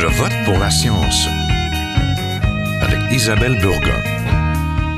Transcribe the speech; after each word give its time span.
Je 0.00 0.06
vote 0.06 0.32
pour 0.44 0.56
la 0.60 0.70
science 0.70 1.26
avec 2.80 3.00
Isabelle 3.10 3.58
Burgon. 3.60 4.17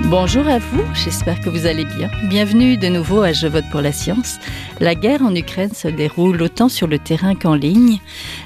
Bonjour 0.07 0.49
à 0.49 0.59
vous, 0.59 0.83
j'espère 0.95 1.41
que 1.41 1.51
vous 1.51 1.67
allez 1.67 1.85
bien. 1.85 2.11
Bienvenue 2.25 2.77
de 2.77 2.89
nouveau 2.89 3.21
à 3.21 3.33
Je 3.33 3.47
vote 3.47 3.67
pour 3.71 3.83
la 3.83 3.93
science. 3.93 4.39
La 4.81 4.95
guerre 4.95 5.23
en 5.23 5.35
Ukraine 5.35 5.75
se 5.75 5.89
déroule 5.89 6.41
autant 6.43 6.71
sur 6.71 6.87
le 6.87 6.99
terrain 6.99 7.35
qu'en 7.35 7.55
ligne. 7.55 7.99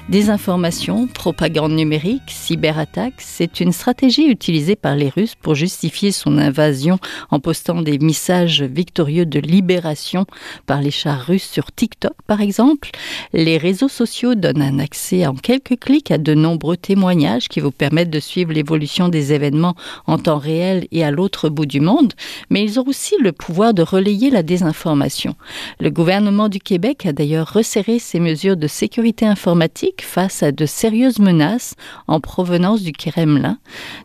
Désinformation, 0.09 1.07
propagande 1.07 1.71
numérique, 1.71 2.21
cyberattaques, 2.27 3.19
c'est 3.19 3.61
une 3.61 3.71
stratégie 3.71 4.27
utilisée 4.27 4.75
par 4.75 4.95
les 4.95 5.09
Russes 5.09 5.35
pour 5.41 5.55
justifier 5.55 6.11
son 6.11 6.37
invasion 6.37 6.99
en 7.31 7.39
postant 7.39 7.81
des 7.81 7.99
messages 7.99 8.61
victorieux 8.61 9.25
de 9.25 9.39
libération 9.39 10.25
par 10.67 10.81
les 10.81 10.91
chars 10.91 11.25
russes 11.25 11.49
sur 11.49 11.71
TikTok 11.71 12.13
par 12.27 12.41
exemple. 12.41 12.91
Les 13.33 13.57
réseaux 13.57 13.87
sociaux 13.87 14.35
donnent 14.35 14.61
un 14.61 14.79
accès 14.79 15.25
en 15.25 15.33
quelques 15.33 15.79
clics 15.79 16.11
à 16.11 16.17
de 16.17 16.33
nombreux 16.33 16.77
témoignages 16.77 17.47
qui 17.47 17.61
vous 17.61 17.71
permettent 17.71 18.11
de 18.11 18.19
suivre 18.19 18.51
l'évolution 18.51 19.07
des 19.07 19.33
événements 19.33 19.75
en 20.05 20.17
temps 20.17 20.37
réel 20.37 20.87
et 20.91 21.03
à 21.03 21.11
l'autre 21.11 21.44
bout 21.49 21.65
du 21.65 21.79
monde, 21.79 22.13
mais 22.49 22.63
ils 22.63 22.79
ont 22.79 22.87
aussi 22.87 23.15
le 23.21 23.31
pouvoir 23.31 23.73
de 23.73 23.81
relayer 23.81 24.29
la 24.29 24.43
désinformation. 24.43 25.35
Le 25.79 25.89
gouvernement 25.89 26.49
du 26.49 26.59
Québec 26.59 27.05
a 27.05 27.13
d'ailleurs 27.13 27.51
resserré 27.51 27.99
ses 27.99 28.19
mesures 28.19 28.57
de 28.57 28.67
sécurité 28.67 29.25
informatique 29.25 30.03
face 30.03 30.43
à 30.43 30.51
de 30.51 30.65
sérieuses 30.65 31.19
menaces 31.19 31.75
en 32.07 32.19
provenance 32.19 32.81
du 32.81 32.91
Kremlin. 32.91 33.57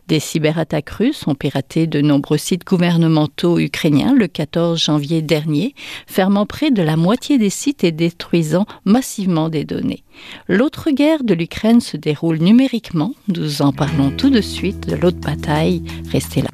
Des 0.07 0.19
cyberattaques 0.19 0.89
russes 0.89 1.27
ont 1.27 1.35
piraté 1.35 1.87
de 1.87 2.01
nombreux 2.01 2.37
sites 2.37 2.65
gouvernementaux 2.65 3.59
ukrainiens 3.59 4.13
le 4.13 4.27
14 4.27 4.81
janvier 4.81 5.21
dernier, 5.21 5.73
fermant 6.07 6.45
près 6.45 6.71
de 6.71 6.81
la 6.81 6.97
moitié 6.97 7.37
des 7.37 7.49
sites 7.49 7.83
et 7.83 7.91
détruisant 7.91 8.65
massivement 8.85 9.49
des 9.49 9.63
données. 9.63 10.03
L'autre 10.47 10.91
guerre 10.91 11.23
de 11.23 11.33
l'Ukraine 11.33 11.81
se 11.81 11.97
déroule 11.97 12.37
numériquement. 12.37 13.13
Nous 13.27 13.61
en 13.61 13.71
parlons 13.71 14.11
tout 14.11 14.29
de 14.29 14.41
suite 14.41 14.87
de 14.87 14.95
l'autre 14.95 15.19
bataille. 15.19 15.83
Restez 16.11 16.41
là. 16.41 16.49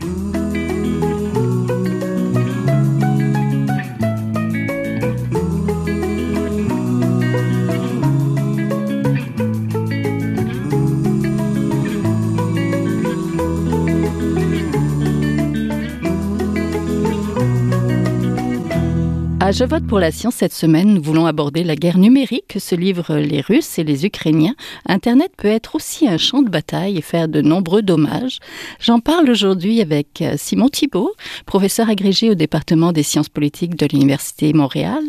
Je 19.50 19.64
vote 19.64 19.88
pour 19.88 20.00
la 20.00 20.12
science 20.12 20.36
cette 20.36 20.54
semaine, 20.54 20.94
nous 20.94 21.02
voulons 21.02 21.26
aborder 21.26 21.64
la 21.64 21.76
guerre 21.76 21.98
numérique 21.98 22.48
que 22.50 22.60
se 22.60 22.76
livrent 22.76 23.16
les 23.16 23.40
Russes 23.40 23.80
et 23.80 23.84
les 23.86 24.06
Ukrainiens. 24.06 24.56
Internet 24.86 25.32
peut 25.38 25.48
être 25.48 25.76
aussi 25.76 26.08
un 26.08 26.18
champ 26.18 26.42
de 26.42 26.50
bataille 26.50 26.98
et 26.98 27.02
faire 27.02 27.30
de 27.30 27.42
nombreux 27.42 27.82
dommages. 27.82 28.40
J'en 28.80 29.00
parle 29.00 29.30
aujourd'hui 29.30 29.80
avec 29.80 30.22
euh, 30.22 30.34
Simon 30.36 30.68
Thibault, 30.68 31.14
professeur 31.46 31.90
agrégé 31.90 32.30
au 32.30 32.36
département 32.36 32.92
des 32.92 33.04
sciences 33.04 33.30
politiques 33.30 33.76
de 33.76 33.88
l'Université 33.92 34.52
Montréal. 34.52 35.04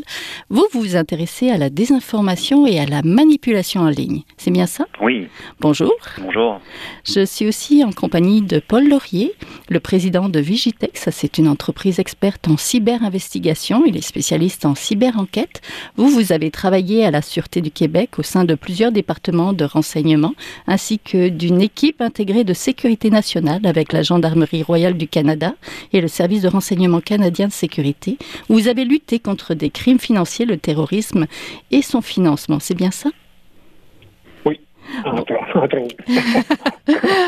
Vous, 0.50 0.66
vous 0.72 0.80
vous 0.80 0.96
intéressez 0.96 1.50
à 1.50 1.58
la 1.58 1.68
désinformation 1.68 2.66
et 2.66 2.78
à 2.78 2.86
la 2.86 3.02
manipulation 3.02 3.82
en 3.82 3.90
ligne. 3.90 4.22
C'est 4.36 4.52
bien 4.52 4.66
ça? 4.66 4.86
Oui. 5.02 5.27
Bonjour. 5.60 5.92
Bonjour. 6.18 6.60
Je 7.04 7.24
suis 7.24 7.46
aussi 7.46 7.84
en 7.84 7.92
compagnie 7.92 8.42
de 8.42 8.60
Paul 8.60 8.88
Laurier, 8.88 9.32
le 9.68 9.80
président 9.80 10.28
de 10.28 10.40
Vigitex. 10.40 11.08
C'est 11.10 11.38
une 11.38 11.48
entreprise 11.48 11.98
experte 11.98 12.48
en 12.48 12.56
cyber-investigation. 12.56 13.84
Il 13.86 13.96
est 13.96 14.02
spécialiste 14.02 14.66
en 14.66 14.74
cyber-enquête. 14.74 15.60
Vous, 15.96 16.08
vous 16.08 16.32
avez 16.32 16.50
travaillé 16.50 17.04
à 17.04 17.10
la 17.10 17.22
Sûreté 17.22 17.60
du 17.60 17.70
Québec 17.70 18.18
au 18.18 18.22
sein 18.22 18.44
de 18.44 18.54
plusieurs 18.54 18.92
départements 18.92 19.52
de 19.52 19.64
renseignement, 19.64 20.34
ainsi 20.66 20.98
que 20.98 21.28
d'une 21.28 21.60
équipe 21.60 22.00
intégrée 22.00 22.44
de 22.44 22.54
sécurité 22.54 23.10
nationale 23.10 23.66
avec 23.66 23.92
la 23.92 24.02
Gendarmerie 24.02 24.62
royale 24.62 24.96
du 24.96 25.08
Canada 25.08 25.54
et 25.92 26.00
le 26.00 26.08
Service 26.08 26.42
de 26.42 26.48
renseignement 26.48 27.00
canadien 27.00 27.48
de 27.48 27.52
sécurité. 27.52 28.18
Vous 28.48 28.68
avez 28.68 28.84
lutté 28.84 29.18
contre 29.18 29.54
des 29.54 29.70
crimes 29.70 29.98
financiers, 29.98 30.46
le 30.46 30.56
terrorisme 30.56 31.26
et 31.70 31.82
son 31.82 32.00
financement. 32.00 32.58
C'est 32.60 32.74
bien 32.74 32.90
ça? 32.90 33.10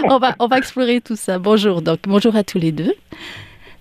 On, 0.08 0.18
va, 0.18 0.34
on 0.38 0.46
va 0.46 0.58
explorer 0.58 1.00
tout 1.00 1.16
ça. 1.16 1.38
Bonjour, 1.38 1.82
donc 1.82 2.00
bonjour 2.04 2.34
à 2.36 2.44
tous 2.44 2.58
les 2.58 2.72
deux. 2.72 2.94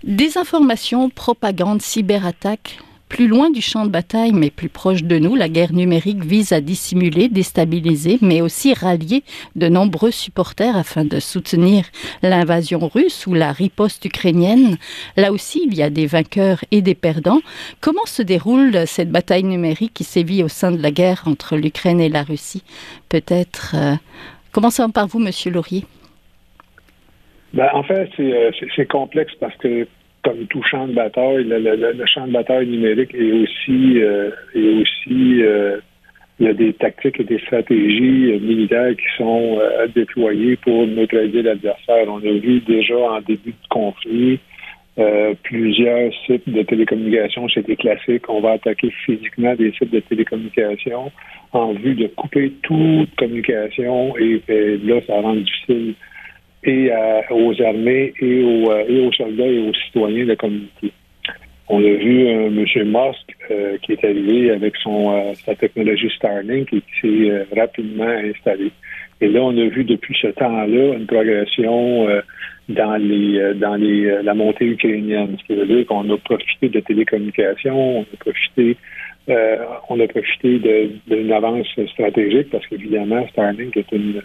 Désinformation, 0.04 1.10
propagande, 1.10 1.82
cyberattaque, 1.82 2.78
plus 3.10 3.26
loin 3.26 3.50
du 3.50 3.60
champ 3.60 3.84
de 3.84 3.90
bataille, 3.90 4.32
mais 4.32 4.50
plus 4.50 4.68
proche 4.68 5.02
de 5.02 5.18
nous, 5.18 5.34
la 5.34 5.48
guerre 5.48 5.72
numérique 5.72 6.24
vise 6.24 6.52
à 6.52 6.60
dissimuler, 6.60 7.28
déstabiliser, 7.28 8.18
mais 8.22 8.40
aussi 8.40 8.72
rallier 8.72 9.24
de 9.56 9.68
nombreux 9.68 10.12
supporters 10.12 10.76
afin 10.76 11.04
de 11.04 11.18
soutenir 11.18 11.84
l'invasion 12.22 12.78
russe 12.88 13.26
ou 13.26 13.34
la 13.34 13.50
riposte 13.50 14.04
ukrainienne. 14.04 14.76
Là 15.16 15.32
aussi, 15.32 15.60
il 15.66 15.74
y 15.74 15.82
a 15.82 15.90
des 15.90 16.06
vainqueurs 16.06 16.64
et 16.70 16.82
des 16.82 16.94
perdants. 16.94 17.40
Comment 17.80 18.06
se 18.06 18.22
déroule 18.22 18.86
cette 18.86 19.10
bataille 19.10 19.44
numérique 19.44 19.92
qui 19.92 20.04
sévit 20.04 20.44
au 20.44 20.48
sein 20.48 20.70
de 20.70 20.80
la 20.80 20.92
guerre 20.92 21.24
entre 21.26 21.56
l'Ukraine 21.56 22.00
et 22.00 22.08
la 22.08 22.22
Russie? 22.22 22.62
Peut-être. 23.08 23.74
Euh, 23.74 23.94
commençons 24.52 24.88
par 24.90 25.08
vous, 25.08 25.18
Monsieur 25.18 25.50
Laurier. 25.50 25.84
Ben, 27.54 27.68
en 27.74 27.82
fait, 27.82 28.08
euh, 28.20 28.52
c'est 28.76 28.86
complexe 28.86 29.32
parce 29.40 29.56
que 29.56 29.88
comme 30.22 30.46
tout 30.46 30.62
champ 30.62 30.86
de 30.86 30.92
bataille, 30.92 31.44
le, 31.44 32.06
champ 32.06 32.26
de 32.26 32.32
bataille 32.32 32.66
numérique 32.66 33.14
est 33.14 33.32
aussi, 33.32 34.00
euh, 34.02 34.30
est 34.54 34.82
aussi 34.82 35.42
euh, 35.42 35.78
il 36.38 36.46
y 36.46 36.48
a 36.48 36.54
des 36.54 36.72
tactiques 36.72 37.20
et 37.20 37.24
des 37.24 37.38
stratégies 37.38 38.32
euh, 38.32 38.38
militaires 38.40 38.94
qui 38.96 39.16
sont 39.16 39.58
déployées 39.94 40.56
pour 40.56 40.86
neutraliser 40.86 41.42
l'adversaire. 41.42 42.06
On 42.08 42.18
a 42.18 42.32
vu 42.32 42.60
déjà 42.60 42.96
en 42.96 43.20
début 43.20 43.50
de 43.50 43.68
conflit 43.68 44.40
plusieurs 45.44 46.12
sites 46.26 46.46
de 46.46 46.62
télécommunications, 46.62 47.48
c'était 47.48 47.76
classique. 47.76 48.28
On 48.28 48.40
va 48.40 48.52
attaquer 48.52 48.90
physiquement 49.06 49.54
des 49.54 49.72
sites 49.72 49.90
de 49.90 50.00
télécommunications 50.00 51.10
en 51.52 51.72
vue 51.72 51.94
de 51.94 52.06
couper 52.08 52.52
toute 52.62 53.14
communication 53.16 54.14
et 54.18 54.42
là, 54.84 55.00
ça 55.06 55.14
rend 55.22 55.36
difficile 55.36 55.94
et 56.64 56.90
aux 57.30 57.62
armées 57.62 58.12
et 58.20 58.42
aux, 58.42 58.70
euh, 58.70 58.84
et 58.88 59.00
aux 59.00 59.12
soldats 59.12 59.46
et 59.46 59.58
aux 59.58 59.74
citoyens 59.74 60.24
de 60.24 60.28
la 60.28 60.36
communauté. 60.36 60.92
On 61.68 61.78
a 61.78 61.92
vu 61.92 62.26
euh, 62.26 62.48
M. 62.48 62.64
Musk 62.86 63.36
euh, 63.50 63.78
qui 63.78 63.92
est 63.92 64.04
arrivé 64.04 64.50
avec 64.50 64.76
son 64.76 65.34
sa 65.34 65.54
technologie 65.54 66.10
Starlink 66.16 66.72
et 66.72 66.80
qui 66.80 67.00
s'est 67.00 67.46
rapidement 67.56 68.04
installé. 68.04 68.70
Et 69.20 69.28
là, 69.28 69.40
on 69.42 69.56
a 69.56 69.68
vu 69.68 69.84
depuis 69.84 70.16
ce 70.20 70.28
temps-là 70.28 70.94
une 70.96 71.06
progression 71.06 72.08
dans 72.70 72.96
les 72.96 73.54
dans 73.54 73.76
les 73.76 74.22
la 74.22 74.34
montée 74.34 74.64
ukrainienne. 74.64 75.36
Ce 75.40 75.46
qui 75.46 75.54
veut 75.54 75.66
dire 75.66 75.86
qu'on 75.86 76.08
a 76.10 76.16
profité 76.16 76.70
de 76.70 76.80
télécommunications, 76.80 77.98
on 77.98 78.02
a 78.02 78.16
profité 78.18 78.76
on 79.28 80.00
a 80.00 80.08
profité 80.08 80.58
d'une 81.06 81.32
avance 81.32 81.66
stratégique 81.92 82.48
parce 82.50 82.66
qu'évidemment, 82.66 83.26
Starlink 83.28 83.76
est 83.76 83.92
une 83.92 84.22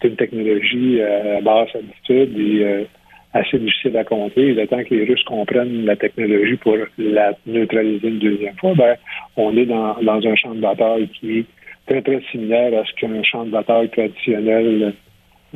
c'est 0.00 0.08
une 0.08 0.16
technologie 0.16 1.00
euh, 1.00 1.38
à 1.38 1.40
basse 1.40 1.74
altitude 1.74 2.38
et 2.38 2.64
euh, 2.64 2.84
assez 3.32 3.58
difficile 3.58 3.96
à 3.96 4.04
compter. 4.04 4.54
le 4.54 4.66
temps 4.66 4.82
que 4.82 4.94
les 4.94 5.04
Russes 5.04 5.24
comprennent 5.24 5.84
la 5.84 5.96
technologie 5.96 6.56
pour 6.56 6.76
la 6.98 7.32
neutraliser 7.46 8.08
une 8.08 8.18
deuxième 8.18 8.56
fois, 8.56 8.74
ben, 8.74 8.96
on 9.36 9.56
est 9.56 9.66
dans, 9.66 9.96
dans 10.02 10.26
un 10.26 10.34
champ 10.36 10.54
de 10.54 10.60
bataille 10.60 11.08
qui 11.08 11.40
est 11.40 11.44
très, 11.86 12.02
très 12.02 12.20
similaire 12.30 12.78
à 12.80 12.84
ce 12.84 12.92
qu'un 12.94 13.22
champ 13.22 13.44
de 13.44 13.50
bataille 13.50 13.88
traditionnel 13.90 14.94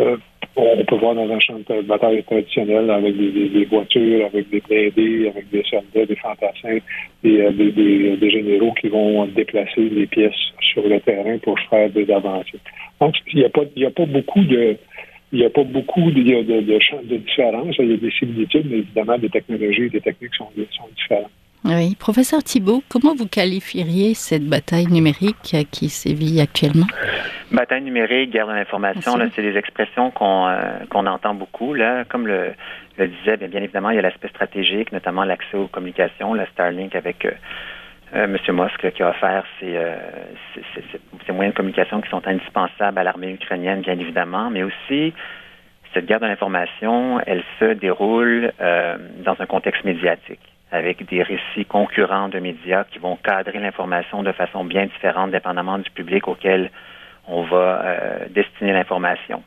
euh, 0.01 0.17
on 0.57 0.85
peut 0.85 0.97
voir 0.97 1.15
dans 1.15 1.31
un 1.31 1.39
champ 1.39 1.59
de 1.59 1.83
bataille 1.83 2.23
traditionnel 2.25 2.91
avec 2.91 3.17
des, 3.17 3.65
voitures, 3.67 4.27
avec 4.27 4.51
des 4.51 4.61
blindés, 4.61 5.29
avec 5.29 5.49
des 5.51 5.63
soldats, 5.65 6.07
des 6.07 6.17
fantassins, 6.17 6.79
des, 7.23 7.51
des, 7.51 8.31
généraux 8.31 8.75
qui 8.81 8.89
vont 8.89 9.27
déplacer 9.27 9.89
les 9.89 10.07
pièces 10.07 10.33
sur 10.73 10.87
le 10.87 11.01
terrain 11.01 11.39
pour 11.39 11.59
faire 11.71 11.89
des 11.91 12.11
avancées. 12.11 12.59
Donc, 13.01 13.15
il 13.33 13.41
n'y 13.41 13.45
a, 13.45 13.49
pas, 13.49 13.63
a 13.63 13.91
pas 13.91 14.07
beaucoup 14.07 14.43
de. 14.43 14.77
Il 15.33 15.45
a 15.45 15.51
pas 15.51 15.63
beaucoup 15.63 16.11
de, 16.11 16.21
différences. 17.19 17.77
Il 17.79 17.91
y 17.91 17.95
a 17.95 17.97
des 17.97 18.11
similitudes, 18.11 18.67
mais 18.69 18.79
évidemment, 18.79 19.17
les 19.23 19.29
technologies 19.29 19.85
et 19.85 19.91
les 19.91 20.01
techniques 20.01 20.35
sont 20.35 20.49
différentes. 20.57 21.31
Oui. 21.65 21.95
Professeur 21.97 22.43
Thibault, 22.43 22.83
comment 22.89 23.15
vous 23.15 23.29
qualifieriez 23.29 24.15
cette 24.15 24.47
bataille 24.47 24.87
numérique 24.87 25.57
qui 25.71 25.89
sévit 25.89 26.41
actuellement? 26.41 26.87
Bataille 27.53 27.83
numérique, 27.83 28.31
guerre 28.31 28.47
de 28.47 28.53
l'information, 28.53 29.19
c'est 29.35 29.43
des 29.43 29.57
expressions 29.57 30.11
qu'on 30.11 30.47
euh, 30.49 30.87
qu'on 30.89 31.07
entend 31.07 31.35
beaucoup. 31.35 31.75
Là. 31.75 32.05
Comme 32.05 32.27
le, 32.27 32.53
le 32.97 33.09
disait, 33.09 33.37
bien, 33.37 33.49
bien, 33.49 33.63
évidemment, 33.63 33.91
il 33.91 33.97
y 33.97 33.99
a 33.99 34.03
l'aspect 34.03 34.29
stratégique, 34.29 34.93
notamment 34.93 35.25
l'accès 35.25 35.57
aux 35.57 35.67
communications, 35.67 36.33
la 36.33 36.47
Starlink 36.47 36.95
avec 36.95 37.25
euh, 37.25 37.33
euh, 38.15 38.25
M. 38.25 38.37
Musk 38.57 38.93
qui 38.93 39.03
a 39.03 39.11
offert 39.11 39.45
ces, 39.61 39.77
euh, 39.77 39.97
ces, 40.75 41.33
moyens 41.33 41.55
de 41.55 41.57
communication 41.57 42.01
qui 42.01 42.11
sont 42.11 42.27
indispensables 42.27 42.99
à 42.99 43.05
l'armée 43.05 43.33
ukrainienne, 43.33 43.83
bien 43.83 43.99
évidemment, 43.99 44.51
mais 44.51 44.65
aussi 44.65 45.13
cette 45.95 46.07
guerre 46.07 46.21
de 46.21 46.27
l'information, 46.27 47.21
elle 47.27 47.45
se 47.61 47.73
déroule 47.75 48.53
euh, 48.61 48.97
dans 49.25 49.37
un 49.39 49.47
contexte 49.47 49.85
médiatique, 49.85 50.41
avec 50.73 51.07
des 51.09 51.23
récits 51.23 51.65
concurrents 51.67 52.29
de 52.29 52.39
médias 52.39 52.85
qui 52.85 52.99
vont 52.99 53.17
cadrer 53.17 53.59
l'information 53.59 54.23
de 54.23 54.33
façon 54.33 54.65
bien 54.65 54.87
différente, 54.87 55.31
dépendamment 55.31 55.79
du 55.79 55.91
public 55.91 56.29
auquel 56.29 56.71
on 57.27 57.43
va 57.43 57.85
destiner 58.31 58.73
l'information. 58.73 59.43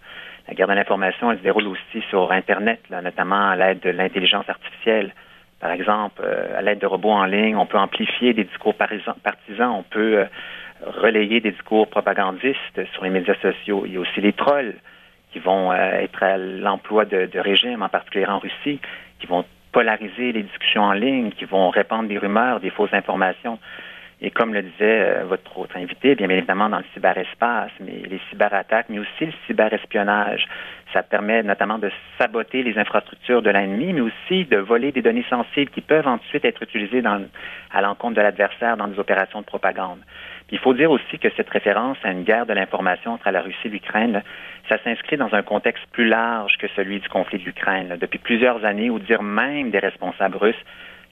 La 0.47 0.53
guerre 0.53 0.67
de 0.67 0.73
l'information, 0.73 1.31
elle 1.31 1.37
se 1.37 1.43
déroule 1.43 1.67
aussi 1.67 2.03
sur 2.09 2.31
Internet, 2.31 2.79
notamment 2.89 3.49
à 3.49 3.55
l'aide 3.55 3.79
de 3.79 3.89
l'intelligence 3.89 4.47
artificielle. 4.49 5.13
Par 5.59 5.71
exemple, 5.71 6.21
à 6.23 6.61
l'aide 6.61 6.79
de 6.79 6.85
robots 6.85 7.11
en 7.11 7.25
ligne, 7.25 7.55
on 7.55 7.65
peut 7.65 7.77
amplifier 7.77 8.33
des 8.33 8.43
discours 8.43 8.75
partisans, 8.75 9.71
on 9.71 9.83
peut 9.83 10.25
relayer 10.85 11.39
des 11.39 11.51
discours 11.51 11.87
propagandistes 11.87 12.85
sur 12.93 13.03
les 13.03 13.09
médias 13.09 13.35
sociaux. 13.41 13.83
Il 13.85 13.93
y 13.93 13.97
a 13.97 13.99
aussi 13.99 14.21
les 14.21 14.33
trolls 14.33 14.75
qui 15.31 15.39
vont 15.39 15.71
euh, 15.71 15.75
être 15.75 16.21
à 16.21 16.37
l'emploi 16.37 17.05
de, 17.05 17.25
de 17.25 17.39
régimes, 17.39 17.81
en 17.81 17.89
particulier 17.89 18.25
en 18.27 18.39
Russie, 18.39 18.79
qui 19.19 19.27
vont 19.27 19.45
polariser 19.73 20.31
les 20.31 20.43
discussions 20.43 20.83
en 20.83 20.93
ligne, 20.93 21.31
qui 21.31 21.43
vont 21.43 21.69
répandre 21.69 22.07
des 22.07 22.17
rumeurs, 22.17 22.61
des 22.61 22.69
fausses 22.69 22.93
informations. 22.93 23.59
Et 24.21 24.31
comme 24.31 24.53
le 24.53 24.61
disait 24.61 25.01
euh, 25.01 25.23
votre 25.25 25.57
autre 25.57 25.75
invité, 25.75 26.15
bien 26.15 26.29
évidemment 26.29 26.69
dans 26.69 26.77
le 26.77 26.85
cyberespace, 26.93 27.71
mais 27.81 28.03
les 28.09 28.21
cyberattaques, 28.29 28.85
mais 28.87 28.99
aussi 28.99 29.25
le 29.25 29.33
cyberespionnage, 29.45 30.47
ça 30.93 31.03
permet 31.03 31.43
notamment 31.43 31.77
de 31.77 31.91
saboter 32.17 32.63
les 32.63 32.77
infrastructures 32.77 33.41
de 33.41 33.49
l'ennemi, 33.49 33.91
mais 33.91 33.99
aussi 33.99 34.45
de 34.45 34.57
voler 34.57 34.93
des 34.93 35.01
données 35.01 35.25
sensibles 35.29 35.71
qui 35.71 35.81
peuvent 35.81 36.07
ensuite 36.07 36.45
être 36.45 36.63
utilisées 36.63 37.03
à 37.71 37.81
l'encontre 37.81 38.15
de 38.15 38.21
l'adversaire 38.21 38.77
dans 38.77 38.87
des 38.87 38.97
opérations 38.97 39.41
de 39.41 39.45
propagande. 39.45 39.99
Il 40.53 40.59
faut 40.59 40.75
dire 40.75 40.91
aussi 40.91 41.17
que 41.17 41.29
cette 41.35 41.49
référence 41.49 41.97
à 42.03 42.11
une 42.11 42.21
guerre 42.21 42.45
de 42.45 42.53
l'information 42.53 43.13
entre 43.13 43.31
la 43.31 43.41
Russie 43.41 43.65
et 43.65 43.69
l'Ukraine, 43.69 44.21
ça 44.69 44.77
s'inscrit 44.83 45.17
dans 45.17 45.33
un 45.33 45.41
contexte 45.41 45.83
plus 45.91 46.07
large 46.07 46.57
que 46.59 46.67
celui 46.75 46.99
du 46.99 47.09
conflit 47.09 47.39
de 47.39 47.43
l'Ukraine. 47.43 47.97
Depuis 47.99 48.19
plusieurs 48.19 48.63
années, 48.63 48.91
ou 48.91 48.99
dire 48.99 49.23
même 49.23 49.71
des 49.71 49.79
responsables 49.79 50.37
russes, 50.37 50.63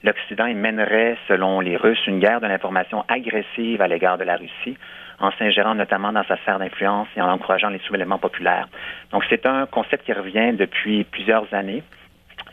l'Occident 0.04 0.46
mènerait, 0.54 1.18
selon 1.26 1.58
les 1.58 1.76
Russes, 1.76 2.06
une 2.06 2.20
guerre 2.20 2.40
de 2.40 2.46
l'information 2.46 3.04
agressive 3.08 3.82
à 3.82 3.88
l'égard 3.88 4.16
de 4.16 4.22
la 4.22 4.36
Russie 4.36 4.76
en 5.18 5.32
s'ingérant 5.32 5.74
notamment 5.74 6.12
dans 6.12 6.24
sa 6.24 6.36
sphère 6.36 6.60
d'influence 6.60 7.08
et 7.16 7.20
en 7.20 7.28
encourageant 7.28 7.68
les 7.68 7.80
soulèvements 7.80 8.18
populaires. 8.18 8.68
Donc 9.10 9.24
c'est 9.28 9.44
un 9.44 9.66
concept 9.66 10.04
qui 10.04 10.12
revient 10.12 10.52
depuis 10.52 11.02
plusieurs 11.02 11.52
années 11.52 11.82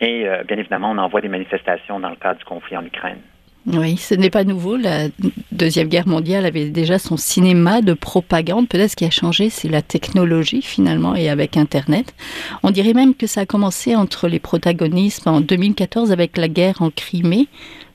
et 0.02 0.28
euh, 0.28 0.44
bien 0.44 0.58
évidemment 0.58 0.90
on 0.90 0.98
en 0.98 1.08
voit 1.08 1.22
des 1.22 1.30
manifestations 1.30 2.00
dans 2.00 2.10
le 2.10 2.16
cadre 2.16 2.40
du 2.40 2.46
conflit 2.46 2.78
en 2.78 2.86
Ukraine. 2.86 3.22
Oui, 3.68 3.98
ce 3.98 4.16
n'est 4.16 4.30
pas 4.30 4.44
nouveau. 4.44 4.78
La 4.78 5.10
Deuxième 5.52 5.90
Guerre 5.90 6.08
mondiale 6.08 6.46
avait 6.46 6.70
déjà 6.70 6.98
son 6.98 7.18
cinéma 7.18 7.82
de 7.82 7.94
propagande. 7.94 8.70
Peut-être 8.70 8.92
ce 8.92 8.96
qui 8.96 9.06
a 9.06 9.10
changé, 9.10 9.50
c'est 9.50 9.68
la 9.68 9.82
technologie 9.82 10.62
finalement 10.62 11.16
et 11.16 11.30
avec 11.30 11.58
Internet. 11.58 12.16
On 12.64 12.72
dirait 12.72 12.94
même 12.94 13.14
que 13.14 13.28
ça 13.28 13.42
a 13.42 13.46
commencé 13.46 13.96
entre 13.96 14.28
les 14.28 14.40
protagonistes 14.40 15.28
en 15.28 15.42
2014 15.42 16.12
avec 16.12 16.38
la 16.38 16.48
guerre 16.48 16.82
en 16.82 16.90
Crimée. 16.90 17.48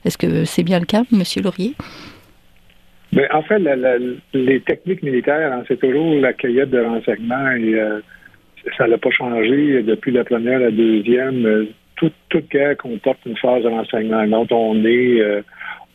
Est-ce 0.05 0.17
que 0.17 0.45
c'est 0.45 0.63
bien 0.63 0.79
le 0.79 0.85
cas, 0.85 1.03
Monsieur 1.11 1.41
Laurier? 1.41 1.73
Mais 3.11 3.29
en 3.31 3.41
fait, 3.41 3.59
les 4.33 4.61
techniques 4.61 5.01
militaires, 5.01 5.51
hein, 5.51 5.63
c'est 5.67 5.79
toujours 5.79 6.15
la 6.15 6.33
cueillette 6.33 6.69
de 6.69 6.79
renseignements 6.79 7.51
et 7.51 7.75
euh, 7.75 8.01
ça 8.77 8.87
n'a 8.87 8.97
pas 8.97 9.11
changé 9.11 9.81
depuis 9.83 10.11
la 10.11 10.23
première 10.23 10.59
la 10.59 10.71
deuxième. 10.71 11.45
Euh, 11.45 11.65
toute, 11.95 12.13
toute 12.29 12.49
guerre 12.49 12.77
comporte 12.77 13.19
une 13.25 13.37
phase 13.37 13.63
de 13.63 13.69
renseignement. 13.69 14.25
Donc, 14.27 14.47
on 14.51 14.83
est, 14.85 15.21
euh, 15.21 15.41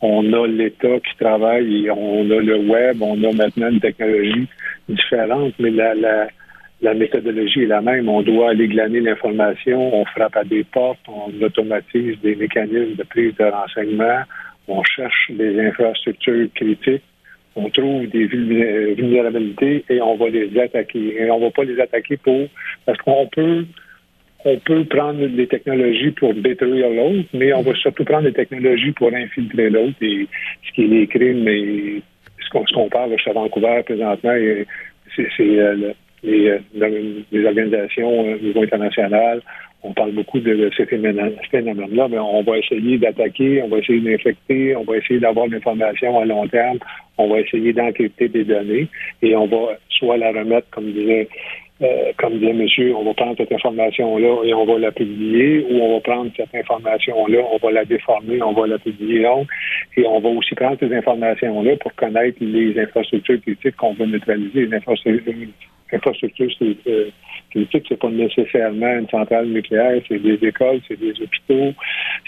on 0.01 0.33
a 0.33 0.47
l'État 0.47 0.99
qui 0.99 1.17
travaille, 1.19 1.85
et 1.85 1.91
on 1.91 2.29
a 2.31 2.39
le 2.41 2.57
web, 2.57 3.01
on 3.01 3.23
a 3.23 3.33
maintenant 3.33 3.69
une 3.69 3.79
technologie 3.79 4.47
différente, 4.89 5.53
mais 5.59 5.69
la, 5.69 5.93
la, 5.93 6.27
la 6.81 6.93
méthodologie 6.93 7.63
est 7.63 7.67
la 7.67 7.81
même. 7.81 8.09
On 8.09 8.21
doit 8.21 8.51
aller 8.51 8.67
glaner 8.67 9.01
l'information, 9.01 9.95
on 9.95 10.05
frappe 10.05 10.37
à 10.37 10.43
des 10.43 10.63
portes, 10.63 10.99
on 11.07 11.31
automatise 11.43 12.19
des 12.21 12.35
mécanismes 12.35 12.95
de 12.95 13.03
prise 13.03 13.35
de 13.35 13.45
renseignement, 13.45 14.21
on 14.67 14.83
cherche 14.83 15.31
des 15.31 15.59
infrastructures 15.59 16.47
critiques 16.55 17.03
on 17.55 17.69
trouve 17.69 18.07
des 18.07 18.25
vulnérabilités 18.27 19.83
et 19.89 20.01
on 20.01 20.15
va 20.15 20.29
les 20.29 20.57
attaquer. 20.59 21.21
Et 21.21 21.29
on 21.31 21.39
ne 21.39 21.45
va 21.45 21.51
pas 21.51 21.63
les 21.63 21.79
attaquer 21.79 22.17
pour 22.17 22.47
parce 22.85 22.97
qu'on 22.99 23.27
peut 23.27 23.65
on 24.45 24.57
peut 24.57 24.85
prendre 24.85 25.25
des 25.27 25.47
technologies 25.47 26.11
pour 26.11 26.33
détruire 26.33 26.89
l'autre, 26.89 27.29
mais 27.33 27.53
on 27.53 27.61
va 27.61 27.73
surtout 27.75 28.03
prendre 28.05 28.23
des 28.23 28.33
technologies 28.33 28.91
pour 28.91 29.13
infiltrer 29.13 29.69
l'autre. 29.69 29.95
Et 30.01 30.27
ce 30.67 30.71
qui 30.73 30.83
est 30.83 30.87
les 30.87 31.07
crimes 31.07 31.47
et 31.47 32.01
ce 32.39 32.49
qu'on 32.73 32.89
parle 32.89 33.13
à 33.13 33.33
Vancouver 33.33 33.81
présentement, 33.85 34.33
c'est 35.15 35.27
euh, 35.39 35.93
les, 36.23 36.49
euh, 36.49 37.21
les, 37.31 37.45
organisations 37.45 38.25
euh, 38.25 38.35
au 38.35 38.39
niveau 38.39 38.63
international 38.63 39.41
on 39.83 39.93
parle 39.93 40.11
beaucoup 40.11 40.39
de, 40.39 40.69
ces 40.77 40.85
phénomènes-là, 40.85 42.07
mais 42.07 42.19
on 42.19 42.43
va 42.43 42.57
essayer 42.57 42.97
d'attaquer, 42.97 43.63
on 43.63 43.67
va 43.67 43.79
essayer 43.79 43.99
d'infecter, 43.99 44.75
on 44.75 44.83
va 44.83 44.97
essayer 44.97 45.19
d'avoir 45.19 45.47
l'information 45.47 46.19
à 46.19 46.25
long 46.25 46.47
terme, 46.47 46.77
on 47.17 47.29
va 47.29 47.39
essayer 47.39 47.73
d'encrypter 47.73 48.27
des 48.27 48.43
données 48.43 48.87
et 49.21 49.35
on 49.35 49.47
va 49.47 49.77
soit 49.89 50.17
la 50.17 50.31
remettre, 50.31 50.69
comme 50.69 50.91
disait 50.91 51.27
euh, 51.81 52.11
comme 52.17 52.37
disait 52.37 52.53
monsieur, 52.53 52.95
on 52.95 53.03
va 53.03 53.13
prendre 53.13 53.35
cette 53.37 53.51
information-là 53.51 54.43
et 54.43 54.53
on 54.53 54.65
va 54.65 54.77
la 54.77 54.91
publier, 54.91 55.65
ou 55.69 55.81
on 55.81 55.95
va 55.95 56.01
prendre 56.01 56.31
cette 56.35 56.53
information-là, 56.53 57.39
on 57.51 57.57
va 57.57 57.71
la 57.71 57.85
déformer, 57.85 58.41
on 58.41 58.53
va 58.53 58.67
la 58.67 58.77
publier 58.77 59.23
donc, 59.23 59.47
et 59.97 60.05
on 60.05 60.19
va 60.19 60.29
aussi 60.29 60.53
prendre 60.53 60.77
ces 60.79 60.93
informations-là 60.93 61.77
pour 61.77 61.93
connaître 61.95 62.37
les 62.41 62.79
infrastructures 62.79 63.41
critiques 63.41 63.75
qu'on 63.77 63.93
veut 63.93 64.05
neutraliser, 64.05 64.67
les 64.67 64.75
infrastructures, 64.75 65.33
infrastructures 65.91 66.51
euh, 66.61 67.09
politique, 67.51 67.85
c'est 67.87 67.99
pas 67.99 68.09
nécessairement 68.09 68.97
une 68.97 69.09
centrale 69.09 69.47
nucléaire, 69.47 70.01
c'est 70.07 70.21
des 70.21 70.39
écoles, 70.45 70.79
c'est 70.87 70.99
des 70.99 71.13
hôpitaux, 71.21 71.73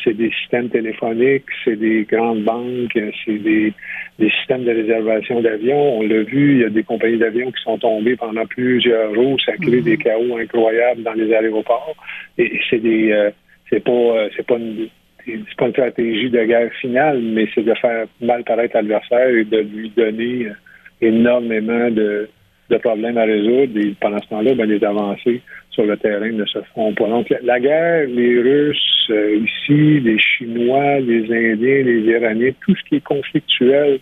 c'est 0.03 0.13
des 0.13 0.31
systèmes 0.31 0.69
téléphoniques, 0.69 1.45
c'est 1.63 1.75
des 1.75 2.03
grandes 2.03 2.43
banques, 2.43 2.97
c'est 3.25 3.37
des, 3.39 3.73
systèmes 4.19 4.63
de 4.63 4.71
réservation 4.71 5.41
d'avions. 5.41 5.99
On 5.99 6.01
l'a 6.03 6.23
vu, 6.23 6.53
il 6.55 6.61
y 6.61 6.65
a 6.65 6.69
des 6.69 6.83
compagnies 6.83 7.17
d'avions 7.17 7.51
qui 7.51 7.63
sont 7.63 7.77
tombées 7.77 8.15
pendant 8.15 8.45
plusieurs 8.45 9.13
jours, 9.13 9.37
ça 9.45 9.53
crée 9.57 9.81
des 9.81 9.97
mhm. 9.97 10.03
chaos 10.03 10.37
incroyables 10.37 11.03
dans 11.03 11.13
les 11.13 11.33
aéroports. 11.33 11.95
Et 12.37 12.59
c'est 12.69 12.79
des, 12.79 13.11
euh, 13.11 13.31
c'est 13.69 13.83
pas, 13.83 13.91
euh, 13.91 14.29
c'est 14.35 14.45
pas 14.45 14.57
une 14.57 14.87
c'est 15.25 15.55
pas 15.57 15.67
une 15.67 15.71
stratégie 15.71 16.29
de 16.29 16.43
guerre 16.43 16.71
finale, 16.81 17.21
mais 17.21 17.47
c'est 17.55 17.63
de 17.63 17.73
faire 17.75 18.07
mal 18.19 18.43
paraître 18.43 18.75
l'adversaire 18.75 19.29
et 19.29 19.45
de 19.45 19.59
lui 19.59 19.89
donner 19.95 20.47
euh, 20.47 20.53
énormément 21.01 21.89
de, 21.89 22.27
de 22.73 22.79
problèmes 22.79 23.17
à 23.17 23.23
résoudre. 23.23 23.79
Et 23.79 23.95
pendant 23.99 24.19
ce 24.19 24.27
temps-là, 24.29 24.53
ben, 24.55 24.65
les 24.65 24.83
avancées 24.83 25.41
sur 25.71 25.85
le 25.85 25.97
terrain 25.97 26.31
ne 26.31 26.45
se 26.45 26.59
font 26.73 26.93
pas. 26.93 27.07
Donc, 27.07 27.33
la 27.43 27.59
guerre, 27.59 28.07
les 28.07 28.39
Russes 28.39 29.09
euh, 29.09 29.37
ici, 29.45 29.99
les 29.99 30.19
Chinois, 30.19 30.99
les 30.99 31.23
Indiens, 31.25 31.83
les 31.83 32.01
Iraniens, 32.01 32.51
tout 32.65 32.75
ce 32.75 32.83
qui 32.89 32.95
est 32.95 33.03
conflictuel 33.03 33.99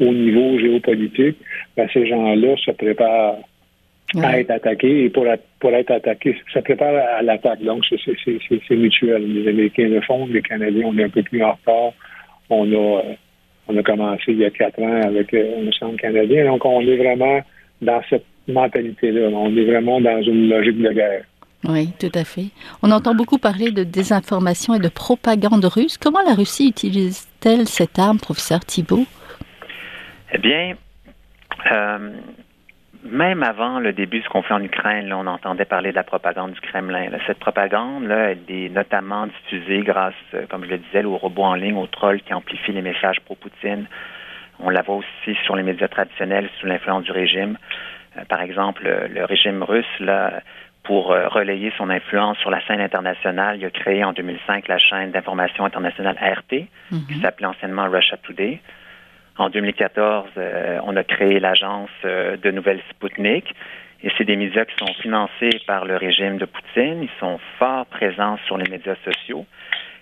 au 0.00 0.12
niveau 0.12 0.58
géopolitique, 0.58 1.36
ben, 1.76 1.88
ces 1.92 2.06
gens-là 2.06 2.56
se 2.56 2.70
préparent 2.72 3.38
à 4.22 4.38
être 4.38 4.50
attaqués 4.50 5.04
et 5.04 5.10
pour, 5.10 5.26
pour 5.58 5.70
être 5.70 5.90
attaqués, 5.90 6.36
ça 6.52 6.60
prépare 6.60 6.94
à 7.18 7.22
l'attaque. 7.22 7.62
Donc, 7.62 7.84
c'est 7.88 8.76
mutuel. 8.76 9.32
Les 9.32 9.48
Américains 9.48 9.88
le 9.88 10.00
font, 10.02 10.26
les 10.26 10.42
Canadiens, 10.42 10.86
on 10.86 10.98
est 10.98 11.04
un 11.04 11.08
peu 11.08 11.22
plus 11.22 11.42
en 11.42 11.52
retard. 11.52 11.92
On 12.50 12.70
a, 12.72 12.98
euh, 12.98 13.14
on 13.68 13.76
a 13.76 13.82
commencé 13.82 14.24
il 14.28 14.38
y 14.38 14.44
a 14.44 14.50
quatre 14.50 14.80
ans 14.82 15.00
avec 15.02 15.32
euh, 15.32 15.66
un 15.66 15.72
centre 15.72 15.96
canadien. 15.96 16.44
Donc, 16.46 16.64
on 16.64 16.80
est 16.82 16.96
vraiment 16.96 17.40
dans 17.82 18.00
cette 18.08 18.24
mentalité-là. 18.48 19.28
On 19.28 19.54
est 19.56 19.64
vraiment 19.64 20.00
dans 20.00 20.22
une 20.22 20.48
logique 20.48 20.80
de 20.80 20.92
guerre. 20.92 21.24
Oui, 21.68 21.90
tout 22.00 22.10
à 22.14 22.24
fait. 22.24 22.46
On 22.82 22.90
entend 22.90 23.14
beaucoup 23.14 23.38
parler 23.38 23.70
de 23.70 23.84
désinformation 23.84 24.74
et 24.74 24.80
de 24.80 24.88
propagande 24.88 25.64
russe. 25.64 25.96
Comment 25.96 26.22
la 26.26 26.34
Russie 26.34 26.68
utilise-t-elle 26.68 27.68
cette 27.68 27.98
arme, 27.98 28.18
professeur 28.18 28.60
Thibault? 28.60 29.06
Eh 30.32 30.38
bien, 30.38 30.74
euh, 31.70 32.10
même 33.04 33.42
avant 33.44 33.78
le 33.78 33.92
début 33.92 34.20
du 34.20 34.28
conflit 34.28 34.54
en 34.54 34.62
Ukraine, 34.62 35.12
on 35.12 35.26
entendait 35.26 35.64
parler 35.64 35.90
de 35.90 35.96
la 35.96 36.02
propagande 36.02 36.52
du 36.52 36.60
Kremlin. 36.60 37.10
Cette 37.26 37.38
propagande, 37.38 38.04
là, 38.04 38.32
elle 38.32 38.38
est 38.48 38.68
notamment 38.68 39.28
diffusée 39.28 39.82
grâce, 39.82 40.14
euh, 40.34 40.46
comme 40.48 40.64
je 40.64 40.70
le 40.70 40.78
disais, 40.78 41.04
aux 41.04 41.16
robots 41.16 41.44
en 41.44 41.54
ligne, 41.54 41.76
aux 41.76 41.86
trolls 41.86 42.22
qui 42.22 42.34
amplifient 42.34 42.72
les 42.72 42.82
messages 42.82 43.20
pro-Poutine, 43.20 43.86
on 44.62 44.70
la 44.70 44.82
voit 44.82 44.96
aussi 44.96 45.36
sur 45.44 45.56
les 45.56 45.62
médias 45.62 45.88
traditionnels 45.88 46.48
sous 46.58 46.66
l'influence 46.66 47.04
du 47.04 47.12
régime. 47.12 47.58
Euh, 48.16 48.24
par 48.28 48.40
exemple, 48.40 48.88
le 49.10 49.24
régime 49.24 49.62
russe, 49.62 49.84
là, 50.00 50.40
pour 50.84 51.12
euh, 51.12 51.28
relayer 51.28 51.72
son 51.76 51.90
influence 51.90 52.38
sur 52.38 52.50
la 52.50 52.64
scène 52.66 52.80
internationale, 52.80 53.58
il 53.58 53.64
a 53.64 53.70
créé 53.70 54.04
en 54.04 54.12
2005 54.12 54.68
la 54.68 54.78
chaîne 54.78 55.10
d'information 55.10 55.64
internationale 55.64 56.16
RT, 56.16 56.66
mhm. 56.90 57.06
qui 57.06 57.20
s'appelait 57.20 57.46
anciennement 57.46 57.88
Russia 57.88 58.16
Today. 58.22 58.60
En 59.38 59.48
2014, 59.48 60.28
euh, 60.36 60.78
on 60.84 60.96
a 60.96 61.04
créé 61.04 61.40
l'agence 61.40 61.90
de 62.04 62.50
nouvelles 62.50 62.82
Sputnik. 62.90 63.54
Et 64.04 64.10
c'est 64.18 64.24
des 64.24 64.36
médias 64.36 64.64
qui 64.64 64.74
sont 64.78 64.92
financés 64.94 65.60
par 65.66 65.84
le 65.84 65.96
régime 65.96 66.36
de 66.36 66.44
Poutine. 66.44 67.02
Ils 67.02 67.20
sont 67.20 67.38
fort 67.58 67.86
présents 67.86 68.36
sur 68.46 68.58
les 68.58 68.68
médias 68.68 68.96
sociaux. 69.04 69.46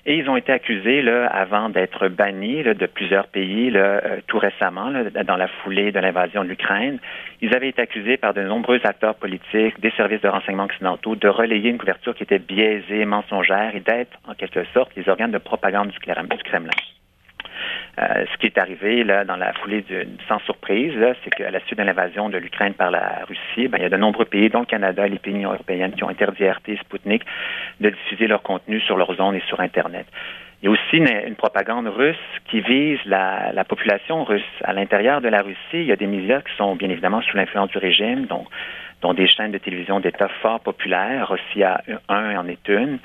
Et 0.07 0.17
ils 0.17 0.29
ont 0.31 0.37
été 0.37 0.53
accusés, 0.53 1.03
là, 1.03 1.27
avant 1.27 1.69
d'être 1.69 2.09
bannis 2.09 2.63
de 2.63 2.87
plusieurs 2.87 3.27
pays, 3.27 3.71
là, 3.71 4.01
euh, 4.05 4.21
tout 4.27 4.39
récemment, 4.39 4.91
dans 5.25 5.37
la 5.37 5.49
foulée 5.49 5.93
de 5.93 6.01
l'invasion 6.01 6.43
de 6.43 6.49
l'Ukraine. 6.49 6.99
Ils 7.43 7.55
avaient 7.55 7.69
été 7.69 7.83
accusés 7.83 8.17
par 8.17 8.35
de 8.35 8.43
nombreux 8.43 8.81
acteurs 8.85 9.15
politiques, 9.15 9.81
des 9.81 9.91
services 9.93 10.23
de 10.23 10.29
renseignement 10.29 10.65
occidentaux, 10.65 11.17
de 11.17 11.29
relayer 11.29 11.71
une 11.71 11.79
couverture 11.79 12.15
qui 12.15 12.23
était 12.23 12.39
biaisée, 12.39 13.05
mensongère 13.05 13.75
et 13.75 13.81
d'être, 13.81 14.19
en 14.27 14.35
quelque 14.35 14.65
sorte, 14.73 14.91
les 14.97 15.09
organes 15.09 15.33
de 15.33 15.39
propagande 15.39 15.91
du 15.91 15.99
Kremlin. 15.99 16.71
Euh, 17.99 18.25
ce 18.33 18.39
qui 18.39 18.47
est 18.47 18.59
arrivé 18.59 19.05
là 19.05 19.25
dans 19.25 19.37
la 19.37 19.53
foulée 19.55 19.85
sans 20.29 20.39
surprise, 20.41 20.95
c'est 21.23 21.31
qu'à 21.31 21.51
la 21.51 21.61
suite 21.61 21.79
de 21.79 21.85
l'invasion 21.85 22.29
de 22.29 22.39
l'Ukraine 22.39 22.75
par 22.75 22.91
la 22.91 23.25
Russie, 23.27 23.69
ben, 23.69 23.79
il 23.79 23.83
y 23.83 23.87
a 23.87 23.89
de 23.89 23.97
nombreux 23.97 24.25
pays, 24.25 24.49
dont 24.49 24.61
le 24.61 24.67
Canada 24.67 25.07
et 25.07 25.11
les 25.11 25.19
pays 25.19 25.45
européens, 25.45 25.91
qui 25.91 26.05
ont 26.05 26.09
interdit 26.09 26.49
RT 26.49 26.69
et 26.69 26.77
Sputnik 26.77 27.23
de 27.81 27.91
diffuser 27.91 28.27
leur 28.27 28.43
contenu 28.43 28.81
sur 28.81 28.97
leurs 28.97 29.19
ondes 29.21 29.35
et 29.35 29.43
sur 29.49 29.61
Internet. 29.61 30.07
Il 30.63 30.67
y 30.67 30.69
a 30.69 30.73
aussi 30.73 30.99
une, 30.99 31.37
propagande 31.37 31.89
russe 31.89 32.17
qui 32.51 32.61
vise 32.61 32.99
la, 33.07 33.51
la, 33.53 33.65
population 33.65 34.25
russe. 34.25 34.43
À 34.63 34.75
l'intérieur 34.75 35.23
de 35.23 35.29
la 35.29 35.41
Russie, 35.41 35.57
il 35.73 35.87
y 35.87 35.93
a 35.93 35.97
des 35.97 36.07
médias 36.07 36.43
qui 36.43 36.55
sont 36.57 36.77
bien 36.77 36.91
évidemment 36.91 37.23
sous 37.23 37.35
l'influence 37.35 37.71
du 37.71 37.79
régime, 37.79 38.27
donc 38.27 38.47
dont 39.01 39.15
des 39.15 39.27
chaînes 39.27 39.53
de 39.53 39.59
télévision 39.59 40.01
d'État 40.01 40.29
fort 40.43 40.61
populaires. 40.61 41.31
Russia 41.31 41.81
1 42.09 42.37
en 42.37 42.47
est 42.47 42.69
une. 42.69 42.99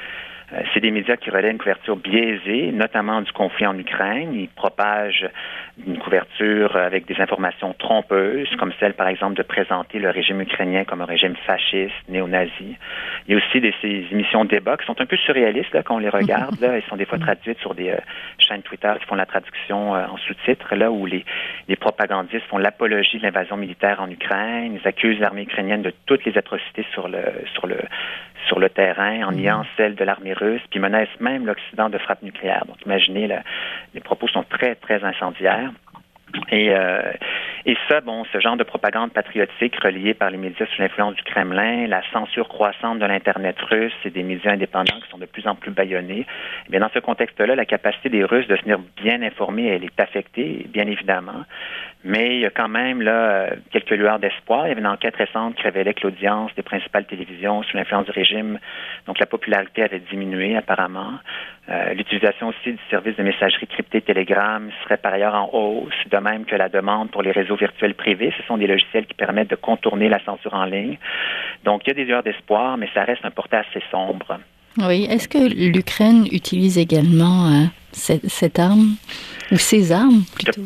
Euh, 0.53 0.61
c'est 0.73 0.79
des 0.79 0.91
médias 0.91 1.17
qui 1.17 1.29
relaient 1.29 1.51
une 1.51 1.57
couverture 1.57 1.95
biaisée, 1.95 2.71
notamment 2.71 3.21
du 3.21 3.31
conflit 3.31 3.65
en 3.65 3.77
Ukraine. 3.77 4.33
Ils 4.33 4.49
propagent 4.49 5.27
une 5.85 5.97
couverture 5.97 6.75
avec 6.75 7.05
des 7.07 7.19
informations 7.19 7.73
trompeuses, 7.77 8.47
comme 8.57 8.71
celle, 8.79 8.93
par 8.93 9.07
exemple, 9.07 9.35
de 9.35 9.43
présenter 9.43 9.99
le 9.99 10.09
régime 10.09 10.41
ukrainien 10.41 10.83
comme 10.85 11.01
un 11.01 11.05
régime 11.05 11.35
fasciste, 11.45 11.93
néo-nazi. 12.07 12.77
Il 13.27 13.31
y 13.31 13.33
a 13.33 13.37
aussi 13.37 13.59
des, 13.59 13.73
ces 13.81 14.05
émissions 14.11 14.45
de 14.45 14.49
débat 14.49 14.77
qui 14.77 14.85
sont 14.85 14.99
un 15.01 15.05
peu 15.05 15.17
surréalistes 15.17 15.73
là, 15.73 15.83
quand 15.83 15.95
on 15.95 15.99
les 15.99 16.09
regarde. 16.09 16.59
Là. 16.61 16.75
Elles 16.75 16.83
sont 16.83 16.95
des 16.95 17.05
fois 17.05 17.17
traduites 17.17 17.59
sur 17.59 17.73
des 17.73 17.89
euh, 17.89 17.97
chaînes 18.37 18.61
Twitter 18.61 18.93
qui 18.99 19.05
font 19.05 19.15
la 19.15 19.25
traduction 19.25 19.95
euh, 19.95 20.05
en 20.05 20.17
sous-titres, 20.17 20.75
là 20.75 20.91
où 20.91 21.05
les, 21.05 21.25
les 21.67 21.75
propagandistes 21.75 22.45
font 22.49 22.57
l'apologie 22.57 23.17
de 23.17 23.23
l'invasion 23.23 23.57
militaire 23.57 23.99
en 23.99 24.09
Ukraine. 24.09 24.79
Ils 24.81 24.87
accusent 24.87 25.19
l'armée 25.19 25.43
ukrainienne 25.43 25.81
de 25.81 25.93
toutes 26.05 26.23
les 26.25 26.37
atrocités 26.37 26.85
sur 26.93 27.07
le 27.07 27.23
sur 27.53 27.67
le 27.67 27.77
sur 28.47 28.59
le 28.59 28.69
terrain 28.69 29.23
en 29.27 29.31
niant 29.31 29.59
mhm. 29.59 29.65
celle 29.77 29.95
de 29.95 30.03
l'armée 30.03 30.33
russe, 30.35 30.61
puis 30.69 30.79
menacent 30.79 31.19
même 31.19 31.45
l'Occident 31.45 31.89
de 31.89 31.97
frappe 31.97 32.23
nucléaire. 32.23 32.65
Donc 32.67 32.77
imaginez, 32.85 33.29
les 33.93 34.01
propos 34.01 34.27
sont 34.27 34.43
très, 34.43 34.75
très 34.75 35.03
incendiaires. 35.03 35.71
Et, 36.51 36.69
euh, 36.71 37.13
et 37.65 37.77
ça, 37.87 38.01
bon, 38.01 38.25
ce 38.31 38.39
genre 38.39 38.57
de 38.57 38.63
propagande 38.63 39.11
patriotique 39.11 39.75
reliée 39.81 40.13
par 40.13 40.29
les 40.29 40.37
médias 40.37 40.65
sous 40.65 40.81
l'influence 40.81 41.15
du 41.15 41.23
Kremlin, 41.23 41.87
la 41.87 42.01
censure 42.11 42.47
croissante 42.47 42.99
de 42.99 43.05
l'Internet 43.05 43.59
russe 43.61 43.93
et 44.03 44.09
des 44.09 44.23
médias 44.23 44.51
indépendants 44.51 44.99
qui 45.03 45.09
sont 45.09 45.17
de 45.17 45.25
plus 45.25 45.47
en 45.47 45.55
plus 45.55 45.71
bâillonnés, 45.71 46.25
eh 46.67 46.69
bien, 46.69 46.79
dans 46.79 46.89
ce 46.93 46.99
contexte-là, 46.99 47.55
la 47.55 47.65
capacité 47.65 48.09
des 48.09 48.23
Russes 48.23 48.47
de 48.47 48.55
se 48.55 48.61
tenir 48.61 48.79
bien 49.01 49.21
informés, 49.21 49.67
elle 49.67 49.83
est 49.83 49.99
affectée, 49.99 50.65
bien 50.69 50.87
évidemment. 50.87 51.45
Mais 52.07 52.35
il 52.35 52.41
y 52.41 52.45
a 52.45 52.51
quand 52.51 52.67
même 52.67 53.01
là 53.01 53.49
quelques 53.71 53.89
lueurs 53.89 54.19
d'espoir. 54.19 54.67
Il 54.67 54.69
y 54.69 54.71
avait 54.73 54.81
une 54.81 54.87
enquête 54.87 55.15
récente 55.15 55.55
qui 55.55 55.63
révélait 55.63 55.95
que 55.95 56.03
l'audience 56.03 56.51
des 56.55 56.61
principales 56.61 57.05
télévisions 57.05 57.63
sous 57.63 57.75
l'influence 57.75 58.05
du 58.05 58.11
régime, 58.11 58.59
donc 59.07 59.17
la 59.19 59.25
popularité 59.25 59.81
avait 59.81 60.01
diminué 60.11 60.55
apparemment. 60.55 61.13
Euh, 61.67 61.95
l'utilisation 61.95 62.49
aussi 62.49 62.73
du 62.73 62.79
service 62.91 63.15
de 63.15 63.23
messagerie 63.23 63.65
cryptée 63.65 64.01
Telegram 64.01 64.69
serait 64.83 64.97
par 64.97 65.13
ailleurs 65.13 65.33
en 65.33 65.49
hausse, 65.51 65.95
de 66.11 66.17
même 66.17 66.45
que 66.45 66.55
la 66.55 66.69
demande 66.69 67.09
pour 67.09 67.23
les 67.23 67.31
réseaux 67.31 67.55
virtuels 67.55 67.95
privés. 67.95 68.31
Ce 68.37 68.43
sont 68.43 68.57
des 68.57 68.67
logiciels 68.67 69.07
qui 69.07 69.15
permettent 69.15 69.49
de 69.49 69.55
contourner 69.55 70.07
la 70.07 70.23
censure 70.23 70.53
en 70.53 70.65
ligne. 70.65 70.99
Donc 71.63 71.81
il 71.85 71.87
y 71.87 71.91
a 71.91 71.95
des 71.95 72.05
lueurs 72.05 72.21
d'espoir, 72.21 72.77
mais 72.77 72.87
ça 72.93 73.03
reste 73.03 73.25
un 73.25 73.31
portrait 73.31 73.65
assez 73.67 73.83
sombre. 73.89 74.39
Oui. 74.77 75.07
Est-ce 75.09 75.27
que 75.27 75.37
l'Ukraine 75.37 76.27
utilise 76.31 76.77
également 76.77 77.47
euh, 77.47 77.65
cette, 77.95 78.59
arme 78.59 78.95
ou 79.51 79.57
ces 79.57 79.91
armes 79.91 80.23
plutôt 80.35 80.61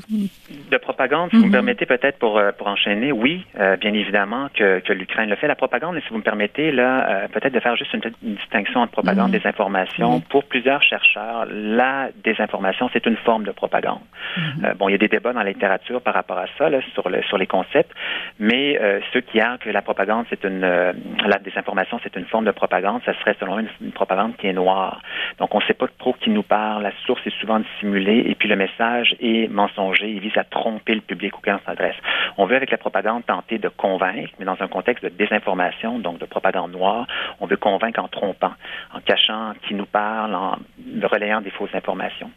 de, 0.72 0.78
propagande, 0.78 1.30
si 1.30 1.38
vous 1.38 1.44
me 1.44 1.48
mhm. 1.48 1.54
permettez 1.54 1.86
peut-être 1.86 2.18
pour, 2.18 2.38
euh, 2.38 2.52
pour 2.52 2.68
enchaîner, 2.68 3.12
oui, 3.12 3.46
euh, 3.60 3.78
bien 3.78 3.94
évidemment 3.94 4.48
que, 4.54 4.80
que 4.80 4.94
l'Ukraine 4.94 5.30
le 5.30 5.36
fait. 5.36 5.48
La 5.48 5.56
propagande, 5.56 5.96
et 5.98 6.02
si 6.02 6.10
vous 6.10 6.18
me 6.18 6.24
permettez, 6.24 6.72
là, 6.72 7.28
peut-être 7.32 7.54
de 7.54 7.60
faire 7.60 7.76
juste 7.76 7.94
une, 7.94 8.02
distinction 8.22 8.82
entre 8.82 8.92
propagande 8.92 9.30
et 9.30 9.38
mhm. 9.38 9.44
désinformation. 9.44 10.22
Pour 10.22 10.46
plusieurs 10.46 10.82
chercheurs, 10.84 11.46
la 11.50 12.10
désinformation, 12.24 12.90
c'est 12.94 13.06
une 13.06 13.18
forme 13.18 13.44
de 13.44 13.52
propagande. 13.52 14.02
Mhm. 14.38 14.74
bon, 14.78 14.90
il 14.90 14.94
y 14.94 14.96
a 14.96 14.98
des 14.98 15.08
débats 15.08 15.34
dans 15.34 15.44
la 15.44 15.50
littérature 15.50 16.02
par 16.02 16.14
rapport 16.14 16.38
à 16.38 16.46
ça, 16.58 16.70
là, 16.70 16.80
sur, 16.94 17.10
le, 17.10 17.22
sur 17.24 17.38
les 17.38 17.48
concepts, 17.48 17.92
mais 18.40 18.80
ceux 19.14 19.22
qui 19.22 19.40
arguent 19.40 19.60
que 19.60 19.70
la 19.70 19.82
propagande, 19.82 20.26
c'est 20.30 20.44
une, 20.46 20.62
la 20.62 21.40
désinformation, 21.44 22.00
c'est 22.04 22.16
une 22.16 22.26
forme 22.26 22.46
de 22.46 22.52
propagande, 22.52 23.02
ça 23.06 23.14
serait 23.20 23.36
selon 23.40 23.58
eux 23.58 23.62
une, 23.62 23.88
une 23.88 23.92
propagande 23.92 24.38
qui 24.38 24.48
est 24.48 24.54
noire. 24.54 25.02
Donc, 25.40 25.54
on 25.54 25.60
ne 25.60 25.64
sait 25.64 25.74
pas 25.74 25.88
trop 25.98 26.14
qui 26.14 26.30
nous 26.30 26.44
parle, 26.44 26.84
la 26.84 26.92
source 27.06 27.19
est 27.26 27.40
souvent 27.40 27.60
dissimulée 27.60 28.24
et 28.28 28.36
puis 28.36 28.48
le 28.48 28.56
message 28.56 29.16
est 29.20 29.50
mensonger. 29.52 30.10
Il 30.10 30.20
vise 30.20 30.38
à 30.38 30.44
tromper 30.44 30.96
le 30.96 31.02
public 31.02 31.38
auquel 31.38 31.56
on 31.56 31.66
s'adresse. 31.66 31.96
On 32.38 32.46
veut, 32.46 32.56
avec 32.56 32.72
la 32.72 32.78
propagande, 32.78 33.26
tenter 33.26 33.58
de 33.58 33.70
convaincre, 33.70 34.32
mais 34.40 34.46
dans 34.46 34.58
un 34.60 34.68
contexte 34.68 35.04
de 35.04 35.10
désinformation, 35.10 36.00
donc 36.00 36.20
de 36.20 36.26
propagande 36.26 36.72
noire, 36.72 37.08
on 37.40 37.46
veut 37.46 37.58
convaincre 37.58 38.00
en 38.00 38.08
trompant, 38.08 38.54
en 38.94 39.00
cachant 39.02 39.54
qui 39.68 39.74
nous 39.74 39.86
parle, 39.86 40.36
en 40.36 40.58
relayant 41.04 41.42
des 41.42 41.52
fausses 41.52 41.74
informations. 41.74 42.32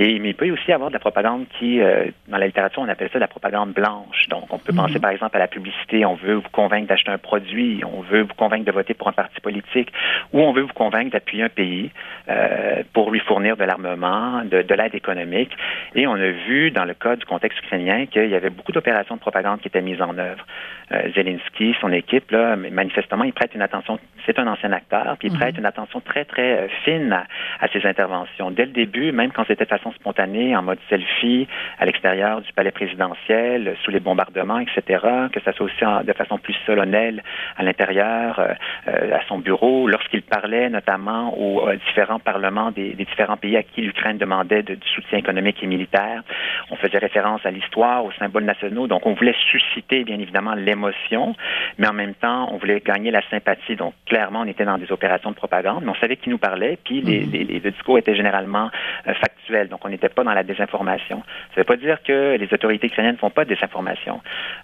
Et, 0.00 0.18
mais 0.18 0.30
il 0.30 0.34
peut 0.34 0.50
aussi 0.50 0.70
y 0.70 0.72
avoir 0.72 0.88
de 0.88 0.94
la 0.94 0.98
propagande 0.98 1.44
qui, 1.58 1.78
euh, 1.78 2.06
dans 2.26 2.38
la 2.38 2.46
littérature, 2.46 2.80
on 2.80 2.88
appelle 2.88 3.10
ça 3.12 3.18
de 3.18 3.20
la 3.20 3.28
propagande 3.28 3.74
blanche. 3.74 4.28
Donc, 4.30 4.50
on 4.50 4.56
peut 4.56 4.72
penser, 4.72 4.94
mhm. 4.94 5.00
par 5.02 5.10
exemple, 5.10 5.36
à 5.36 5.40
la 5.40 5.46
publicité. 5.46 6.06
On 6.06 6.14
veut 6.14 6.36
vous 6.36 6.48
convaincre 6.52 6.88
d'acheter 6.88 7.10
un 7.10 7.18
produit, 7.18 7.82
on 7.84 8.00
veut 8.00 8.22
vous 8.22 8.34
convaincre 8.34 8.64
de 8.64 8.72
voter 8.72 8.94
pour 8.94 9.08
un 9.08 9.12
parti 9.12 9.38
politique, 9.42 9.92
ou 10.32 10.40
on 10.40 10.52
veut 10.52 10.62
vous 10.62 10.72
convaincre 10.72 11.10
d'appuyer 11.10 11.44
un 11.44 11.50
pays 11.50 11.90
euh, 12.30 12.82
pour 12.94 13.10
lui 13.10 13.20
fournir 13.20 13.58
de 13.58 13.64
l'armement, 13.64 14.42
de, 14.42 14.62
de 14.62 14.74
l'aide 14.74 14.94
économique. 14.94 15.54
Et 15.94 16.06
on 16.06 16.14
a 16.14 16.30
vu, 16.30 16.70
dans 16.70 16.86
le 16.86 16.94
cas 16.94 17.16
du 17.16 17.26
contexte 17.26 17.58
ukrainien, 17.58 18.06
qu'il 18.06 18.30
y 18.30 18.34
avait 18.34 18.48
beaucoup 18.48 18.72
d'opérations 18.72 19.16
de 19.16 19.20
propagande 19.20 19.60
qui 19.60 19.68
étaient 19.68 19.82
mises 19.82 20.00
en 20.00 20.16
œuvre. 20.16 20.46
Euh, 20.92 21.10
Zelensky, 21.14 21.76
son 21.78 21.92
équipe, 21.92 22.30
là, 22.30 22.56
manifestement, 22.56 23.24
il 23.24 23.34
prête 23.34 23.54
une 23.54 23.62
attention, 23.62 23.98
c'est 24.24 24.38
un 24.38 24.46
ancien 24.46 24.72
acteur, 24.72 25.14
puis 25.18 25.28
il 25.28 25.34
mhm. 25.34 25.40
prête 25.40 25.58
une 25.58 25.66
attention 25.66 26.00
très, 26.00 26.24
très 26.24 26.70
fine 26.84 27.12
à, 27.12 27.26
à 27.60 27.68
ses 27.68 27.84
interventions. 27.86 28.50
Dès 28.50 28.64
le 28.64 28.72
début, 28.72 29.12
même 29.12 29.30
quand 29.30 29.44
c'était 29.46 29.64
de 29.64 29.68
façon 29.68 29.89
spontanée, 29.92 30.56
en 30.56 30.62
mode 30.62 30.78
selfie, 30.88 31.46
à 31.78 31.84
l'extérieur 31.84 32.40
du 32.40 32.52
palais 32.52 32.70
présidentiel, 32.70 33.76
sous 33.84 33.90
les 33.90 34.00
bombardements, 34.00 34.58
etc., 34.58 35.04
que 35.32 35.40
ça 35.40 35.52
soit 35.52 35.66
aussi 35.66 36.04
de 36.04 36.12
façon 36.12 36.38
plus 36.38 36.56
solennelle 36.66 37.22
à 37.56 37.62
l'intérieur, 37.62 38.38
euh, 38.38 38.52
euh, 38.88 39.16
à 39.16 39.20
son 39.28 39.38
bureau, 39.38 39.88
lorsqu'il 39.88 40.22
parlait 40.22 40.68
notamment 40.68 41.36
aux 41.38 41.70
différents 41.86 42.18
parlements 42.18 42.70
des, 42.70 42.94
différents 42.94 43.36
pays 43.36 43.56
à 43.56 43.62
qui 43.62 43.82
l'Ukraine 43.82 44.18
demandait 44.18 44.62
du 44.62 44.76
soutien 44.94 45.18
économique 45.18 45.62
et 45.62 45.66
militaire. 45.66 46.22
On 46.70 46.76
faisait 46.76 46.98
référence 46.98 47.44
à 47.44 47.50
l'histoire, 47.50 48.04
aux 48.04 48.12
symboles 48.12 48.44
nationaux, 48.44 48.86
donc 48.86 49.06
on 49.06 49.14
voulait 49.14 49.34
susciter 49.50 50.04
bien 50.04 50.18
évidemment 50.18 50.54
l'émotion, 50.54 51.34
mais 51.78 51.88
en 51.88 51.92
même 51.92 52.14
temps, 52.14 52.48
on 52.52 52.58
voulait 52.58 52.80
gagner 52.80 53.10
la 53.10 53.22
sympathie. 53.30 53.76
Donc 53.76 53.94
clairement, 54.06 54.40
on 54.40 54.46
était 54.46 54.64
dans 54.64 54.78
des 54.78 54.90
opérations 54.92 55.30
de 55.30 55.36
propagande, 55.36 55.84
mais 55.84 55.90
on 55.90 56.00
savait 56.00 56.16
qui 56.16 56.30
nous 56.30 56.38
parlait, 56.38 56.78
puis 56.84 57.00
les, 57.00 57.20
mhm. 57.20 57.48
les, 57.48 57.70
discours 57.70 57.98
étaient 57.98 58.16
généralement 58.16 58.70
factuels. 59.04 59.68
Donc, 59.68 59.79
on 59.84 59.88
n'était 59.88 60.08
pas 60.08 60.24
dans 60.24 60.32
la 60.32 60.42
désinformation. 60.42 61.22
Ça 61.54 61.54
ne 61.56 61.60
veut 61.60 61.64
pas 61.64 61.76
dire 61.76 62.02
que 62.02 62.36
les 62.36 62.52
autorités 62.52 62.86
ukrainiennes 62.86 63.14
ne 63.14 63.18
font 63.18 63.30
pas 63.30 63.44
de 63.44 63.50
désinformation. 63.50 64.20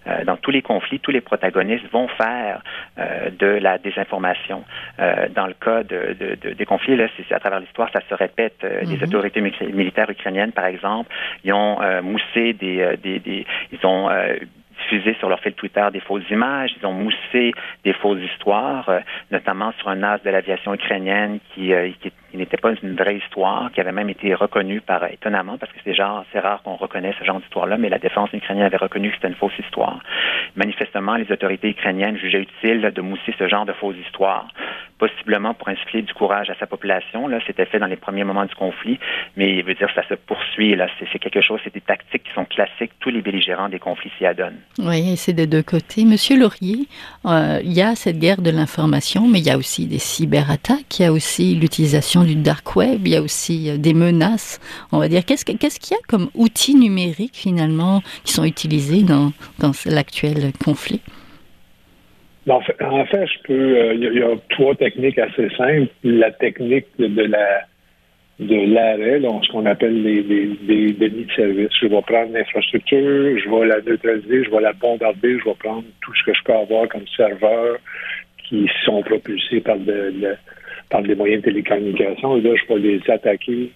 Euh, 0.06 0.24
dans 0.24 0.36
tous 0.36 0.50
les 0.50 0.62
conflits, 0.62 1.00
tous 1.00 1.10
les 1.10 1.20
protagonistes 1.20 1.86
vont 1.92 2.08
faire 2.08 2.62
euh, 2.98 3.30
de 3.30 3.46
la 3.46 3.78
désinformation. 3.78 4.64
Euh, 4.98 5.28
dans 5.34 5.46
le 5.46 5.54
cas 5.54 5.82
de, 5.82 6.16
des 6.52 6.66
conflits, 6.66 6.96
là, 6.96 7.06
à 7.30 7.40
travers 7.40 7.60
l'histoire, 7.60 7.90
ça 7.92 8.00
se 8.08 8.14
répète. 8.14 8.62
Les 8.62 8.96
mm-hmm. 8.96 9.04
autorités 9.04 9.40
militaires 9.40 10.10
ukrainiennes, 10.10 10.52
par 10.52 10.66
exemple, 10.66 11.12
ils 11.44 11.52
ont 11.52 11.78
moussé 12.02 12.52
des, 12.52 12.96
des, 13.02 13.18
des 13.18 13.46
ils 13.72 13.86
ont 13.86 14.08
diffusé 14.86 15.14
sur 15.18 15.28
leur 15.28 15.40
fil 15.40 15.52
Twitter 15.54 15.86
des 15.92 16.00
fausses 16.00 16.28
images, 16.30 16.74
ils 16.80 16.86
ont 16.86 16.92
moussé 16.92 17.52
des 17.84 17.92
fausses 17.92 18.22
histoires, 18.32 18.88
euh, 18.88 19.00
notamment 19.30 19.72
sur 19.78 19.88
un 19.88 20.02
as 20.02 20.18
de 20.18 20.30
l'aviation 20.30 20.74
ukrainienne 20.74 21.38
qui, 21.54 21.72
euh, 21.72 21.90
qui, 22.00 22.12
n'était 22.34 22.58
pas 22.58 22.72
une 22.82 22.94
vraie 22.94 23.16
histoire, 23.16 23.70
qui 23.72 23.80
avait 23.80 23.92
même 23.92 24.10
été 24.10 24.34
reconnue 24.34 24.82
par, 24.82 25.02
étonnamment, 25.10 25.56
parce 25.56 25.72
que 25.72 25.78
c'est 25.82 25.94
genre, 25.94 26.22
c'est 26.32 26.38
rare 26.38 26.62
qu'on 26.62 26.76
reconnaisse 26.76 27.14
ce 27.18 27.24
genre 27.24 27.40
d'histoire-là, 27.40 27.78
mais 27.78 27.88
la 27.88 27.98
défense 27.98 28.30
ukrainienne 28.32 28.66
avait 28.66 28.76
reconnu 28.76 29.08
que 29.08 29.14
c'était 29.14 29.28
une 29.28 29.34
fausse 29.34 29.58
histoire. 29.58 30.00
Manifestement, 30.54 31.14
les 31.16 31.32
autorités 31.32 31.70
ukrainiennes 31.70 32.18
jugeaient 32.18 32.42
utile 32.42 32.92
de 32.94 33.00
mousser 33.00 33.34
ce 33.38 33.48
genre 33.48 33.64
de 33.64 33.72
fausses 33.72 33.96
histoires 34.06 34.48
possiblement 34.98 35.54
pour 35.54 35.68
insuffler 35.68 36.02
du 36.02 36.12
courage 36.14 36.50
à 36.50 36.54
sa 36.58 36.66
population. 36.66 37.28
Là, 37.28 37.38
c'était 37.46 37.66
fait 37.66 37.78
dans 37.78 37.86
les 37.86 37.96
premiers 37.96 38.24
moments 38.24 38.44
du 38.44 38.54
conflit, 38.54 38.98
mais 39.36 39.56
il 39.56 39.64
veut 39.64 39.74
dire 39.74 39.88
ça 39.94 40.06
se 40.08 40.14
poursuit. 40.14 40.74
Là, 40.74 40.88
c'est 41.12 41.18
quelque 41.18 41.40
chose, 41.40 41.60
c'est 41.64 41.74
des 41.74 41.80
tactiques 41.80 42.24
qui 42.24 42.32
sont 42.34 42.44
classiques. 42.44 42.92
Tous 43.00 43.10
les 43.10 43.22
belligérants 43.22 43.68
des 43.68 43.78
conflits 43.78 44.10
s'y 44.18 44.26
adonnent. 44.26 44.60
Oui, 44.78 45.16
c'est 45.16 45.32
des 45.32 45.46
deux 45.46 45.62
côtés. 45.62 46.04
Monsieur 46.04 46.38
Laurier, 46.38 46.86
euh, 47.24 47.60
il 47.62 47.72
y 47.72 47.82
a 47.82 47.94
cette 47.94 48.18
guerre 48.18 48.40
de 48.40 48.50
l'information, 48.50 49.26
mais 49.28 49.40
il 49.40 49.46
y 49.46 49.50
a 49.50 49.58
aussi 49.58 49.86
des 49.86 49.98
cyberattaques, 49.98 50.98
il 50.98 51.02
y 51.02 51.06
a 51.06 51.12
aussi 51.12 51.54
l'utilisation 51.54 52.24
du 52.24 52.36
dark 52.36 52.76
web, 52.76 53.06
il 53.06 53.12
y 53.12 53.16
a 53.16 53.22
aussi 53.22 53.70
euh, 53.70 53.76
des 53.76 53.94
menaces. 53.94 54.60
On 54.92 54.98
va 54.98 55.08
dire, 55.08 55.24
qu'est-ce 55.24 55.44
qu'il 55.44 55.56
y 55.56 55.94
a 55.94 56.02
comme 56.08 56.30
outils 56.34 56.74
numériques 56.74 57.36
finalement 57.36 58.02
qui 58.24 58.32
sont 58.32 58.44
utilisés 58.44 59.02
dans 59.02 59.32
l'actuel 59.86 60.52
conflit? 60.64 61.00
En 62.48 62.60
fait, 62.60 62.76
en 62.80 63.04
fait, 63.06 63.26
je 63.26 63.38
peux. 63.44 63.78
Euh, 63.78 63.94
il 63.94 64.18
y, 64.18 64.22
a 64.22 64.36
trois 64.50 64.74
techniques 64.76 65.18
assez 65.18 65.48
simples. 65.56 65.88
La 66.04 66.30
technique 66.30 66.86
de, 66.98 67.22
la 67.22 67.62
de 68.38 68.72
l'arrêt, 68.72 69.20
ce 69.20 69.50
qu'on 69.50 69.66
appelle 69.66 70.02
les, 70.02 70.22
les, 70.22 70.46
les 70.68 70.92
de 70.92 71.32
service. 71.34 71.70
Je 71.80 71.86
vais 71.86 72.02
prendre 72.02 72.32
l'infrastructure, 72.32 73.38
je 73.38 73.48
vais 73.50 73.66
la 73.66 73.80
neutraliser, 73.80 74.44
je 74.44 74.50
vais 74.50 74.60
la 74.60 74.72
bombarder, 74.74 75.38
je 75.38 75.44
vais 75.44 75.54
prendre 75.58 75.84
tout 76.02 76.14
ce 76.14 76.22
que 76.24 76.34
je 76.34 76.42
peux 76.44 76.52
avoir 76.52 76.88
comme 76.88 77.06
serveurs 77.16 77.78
qui 78.48 78.68
sont 78.84 79.02
propulsés 79.02 79.60
par, 79.60 79.78
de, 79.78 80.36
par 80.88 81.02
des 81.02 81.16
moyens 81.16 81.42
de 81.42 81.50
télécommunication. 81.50 82.36
Et 82.36 82.42
là, 82.42 82.50
je 82.54 82.74
vais 82.74 82.80
les 82.80 83.10
attaquer 83.10 83.72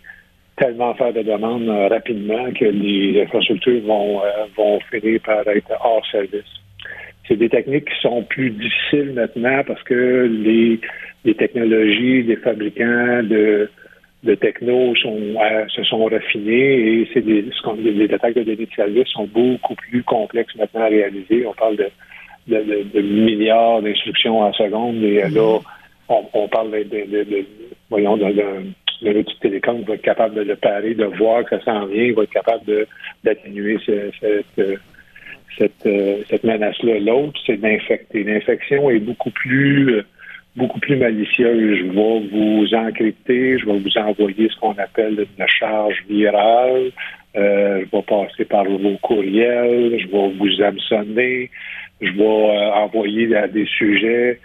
tellement 0.56 0.94
faire 0.94 1.12
de 1.12 1.22
demandes 1.22 1.68
rapidement 1.90 2.52
que 2.52 2.66
les 2.66 3.22
infrastructures 3.22 3.82
vont, 3.82 4.20
vont 4.56 4.78
finir 4.90 5.20
par 5.22 5.48
être 5.48 5.72
hors 5.82 6.06
service. 6.06 6.60
C'est 7.28 7.36
des 7.36 7.48
techniques 7.48 7.84
qui 7.84 8.00
sont 8.00 8.22
plus 8.24 8.50
difficiles 8.50 9.12
maintenant 9.14 9.62
parce 9.66 9.82
que 9.84 10.28
les, 10.30 10.80
les 11.24 11.34
technologies 11.34 12.24
des 12.24 12.36
fabricants 12.36 13.22
de, 13.22 13.70
de 14.24 14.34
techno 14.34 14.94
sont, 14.96 15.36
se 15.68 15.82
sont 15.84 16.04
raffinées 16.06 17.00
et 17.00 17.08
c'est 17.12 17.24
des, 17.24 17.44
les 17.76 18.14
attaques 18.14 18.34
de 18.34 18.42
données 18.42 18.66
de 18.66 18.74
service 18.74 19.08
sont 19.08 19.26
beaucoup 19.26 19.74
plus 19.74 20.02
complexes 20.02 20.54
maintenant 20.56 20.82
à 20.82 20.88
réaliser. 20.88 21.46
On 21.46 21.54
parle 21.54 21.76
de, 21.76 21.88
de, 22.48 22.84
de, 22.92 23.00
milliards 23.00 23.80
d'instructions 23.82 24.40
en 24.40 24.52
seconde 24.52 25.02
et 25.02 25.22
là, 25.28 25.58
on, 26.08 26.24
on 26.34 26.48
parle 26.48 26.70
de, 26.70 27.24
de 27.24 27.46
voyons, 27.88 28.16
d'un 28.16 29.14
outil 29.14 29.34
de 29.34 29.40
télécom 29.40 29.80
qui 29.80 29.84
va 29.84 29.94
être 29.94 30.02
capable 30.02 30.34
de 30.34 30.42
le 30.42 30.56
parer, 30.56 30.94
de 30.94 31.04
voir 31.04 31.44
que 31.44 31.58
ça 31.58 31.64
s'en 31.64 31.86
vient, 31.86 32.12
va 32.12 32.22
être 32.22 32.30
capable 32.32 32.86
d'atténuer 33.24 33.78
cette, 33.86 34.80
cette, 35.58 35.88
cette 36.28 36.44
menace-là. 36.44 36.98
L'autre, 37.00 37.38
c'est 37.46 37.56
d'infecter. 37.56 38.24
L'infection 38.24 38.90
est 38.90 39.00
beaucoup 39.00 39.30
plus 39.30 40.02
beaucoup 40.56 40.80
plus 40.80 40.96
malicieuse. 40.96 41.78
Je 41.78 41.84
vais 41.84 42.28
vous 42.30 42.74
encrypter, 42.74 43.58
je 43.58 43.66
vais 43.66 43.78
vous 43.78 43.98
envoyer 43.98 44.48
ce 44.48 44.56
qu'on 44.58 44.72
appelle 44.72 45.26
une 45.38 45.46
charge 45.46 46.04
virale, 46.08 46.90
euh, 47.36 47.84
je 47.84 47.96
vais 47.96 48.02
passer 48.02 48.44
par 48.44 48.64
vos 48.64 48.96
courriels, 49.02 49.98
je 49.98 50.06
vais 50.08 50.32
vous 50.38 50.62
hameçonner, 50.62 51.50
je 52.00 52.10
vais 52.10 52.22
euh, 52.22 52.72
envoyer 52.74 53.28
des 53.52 53.66
sujets 53.66 54.40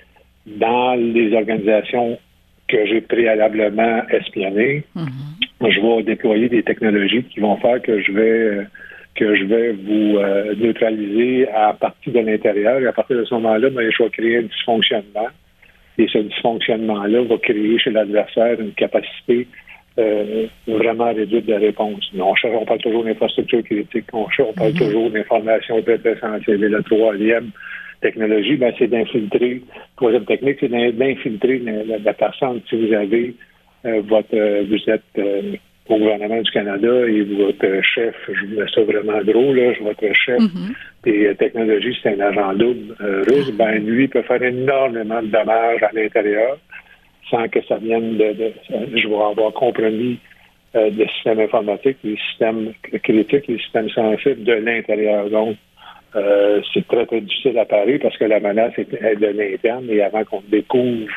dans 0.46 0.94
les 0.96 1.34
organisations 1.34 2.20
que 2.68 2.86
j'ai 2.86 3.02
préalablement 3.02 4.08
espionnées. 4.10 4.84
Mm-hmm. 4.96 5.72
Je 5.72 5.82
vais 5.82 6.04
déployer 6.04 6.50
des 6.50 6.64
technologies 6.64 7.24
qui 7.24 7.40
vont 7.40 7.58
faire 7.58 7.82
que 7.82 8.02
je 8.02 8.12
vais 8.12 8.68
que 9.16 9.36
je 9.36 9.46
vais 9.46 9.72
vous 9.72 10.18
euh, 10.18 10.54
neutraliser 10.56 11.48
à 11.50 11.74
partir 11.74 12.14
de 12.14 12.20
l'intérieur. 12.20 12.80
Et 12.80 12.88
à 12.88 12.94
partir 12.94 13.18
de 13.18 13.24
ce 13.24 13.34
moment-là, 13.36 13.70
ben, 13.70 13.90
je 13.90 14.04
vais 14.04 14.10
créer 14.10 14.38
un 14.38 14.44
dysfonctionnement. 14.44 15.28
Et 15.98 16.08
ce 16.08 16.18
dysfonctionnement-là 16.18 17.24
va 17.24 17.38
créer 17.38 17.80
chez 17.80 17.92
l'adversaire 17.92 18.60
une 18.60 18.74
capacité 18.74 19.48
euh, 19.98 20.48
vraiment 20.68 21.14
réduite 21.14 21.46
de 21.46 21.54
réponse. 21.54 22.12
On, 22.20 22.34
on 22.44 22.66
parle 22.66 22.80
toujours 22.80 23.06
d'infrastructure 23.06 23.64
critique, 23.64 24.06
on, 24.12 24.28
on 24.40 24.54
parle 24.54 24.72
mm-hmm. 24.72 24.78
toujours 24.78 25.10
d'informations 25.10 25.82
très 25.82 26.00
essentielles. 26.04 26.64
Et 26.64 26.70
la 26.70 26.84
troisième 26.84 27.52
technologie, 28.02 28.58
ben, 28.58 28.74
c'est 28.78 28.88
d'infiltrer. 28.88 29.62
Troisième 29.96 30.26
technique, 30.26 30.58
c'est 30.60 30.70
d'infiltrer 30.70 31.60
la, 31.60 32.14
personne. 32.14 32.62
Si 32.70 32.76
vous 32.76 32.94
avez 32.94 33.34
euh, 33.86 34.02
votre, 34.02 34.36
euh, 34.36 34.64
vous 34.68 34.90
êtes 34.90 35.04
euh, 35.18 35.56
au 35.88 35.98
gouvernement 35.98 36.42
du 36.42 36.52
Canada 36.52 37.08
et 37.08 37.22
votre 37.22 37.84
chef, 37.84 38.16
je 38.28 38.46
vous 38.46 38.60
mets 38.60 38.68
ça 38.74 38.82
vraiment 38.82 39.22
gros, 39.24 39.54
là, 39.54 39.72
votre 39.82 40.14
chef 40.14 40.40
mm-hmm. 40.40 40.74
des 41.04 41.36
technologies, 41.36 41.98
c'est 42.02 42.20
un 42.20 42.20
agent 42.20 42.54
double 42.54 42.96
russe, 43.00 43.52
ben 43.52 43.86
lui 43.86 44.08
peut 44.08 44.24
faire 44.24 44.42
énormément 44.42 45.22
de 45.22 45.28
dommages 45.28 45.84
à 45.84 45.92
l'intérieur 45.94 46.58
sans 47.30 47.48
que 47.48 47.60
ça 47.68 47.78
vienne 47.78 48.18
de, 48.18 48.54
je 48.70 49.08
vais 49.08 49.16
avoir 49.16 49.52
compromis 49.54 50.20
euh, 50.76 50.90
le 50.90 51.08
système 51.08 51.40
informatique, 51.40 51.98
les 52.04 52.18
systèmes 52.30 52.74
critiques, 53.04 53.48
les 53.48 53.60
systèmes 53.60 53.90
sensibles 53.90 54.44
de 54.44 54.54
l'intérieur. 54.54 55.30
Donc, 55.30 55.58
euh, 56.16 56.62
c'est 56.74 56.86
très, 56.88 57.06
très 57.06 57.22
difficile 57.22 57.58
à 57.58 57.66
parer 57.66 58.00
parce 58.00 58.18
que 58.18 58.26
la 58.26 58.40
menace 58.40 58.74
est, 58.78 59.20
de 59.20 59.28
l'interne 59.28 59.88
et 59.90 60.02
avant 60.02 60.24
qu'on 60.24 60.44
découvre 60.50 61.10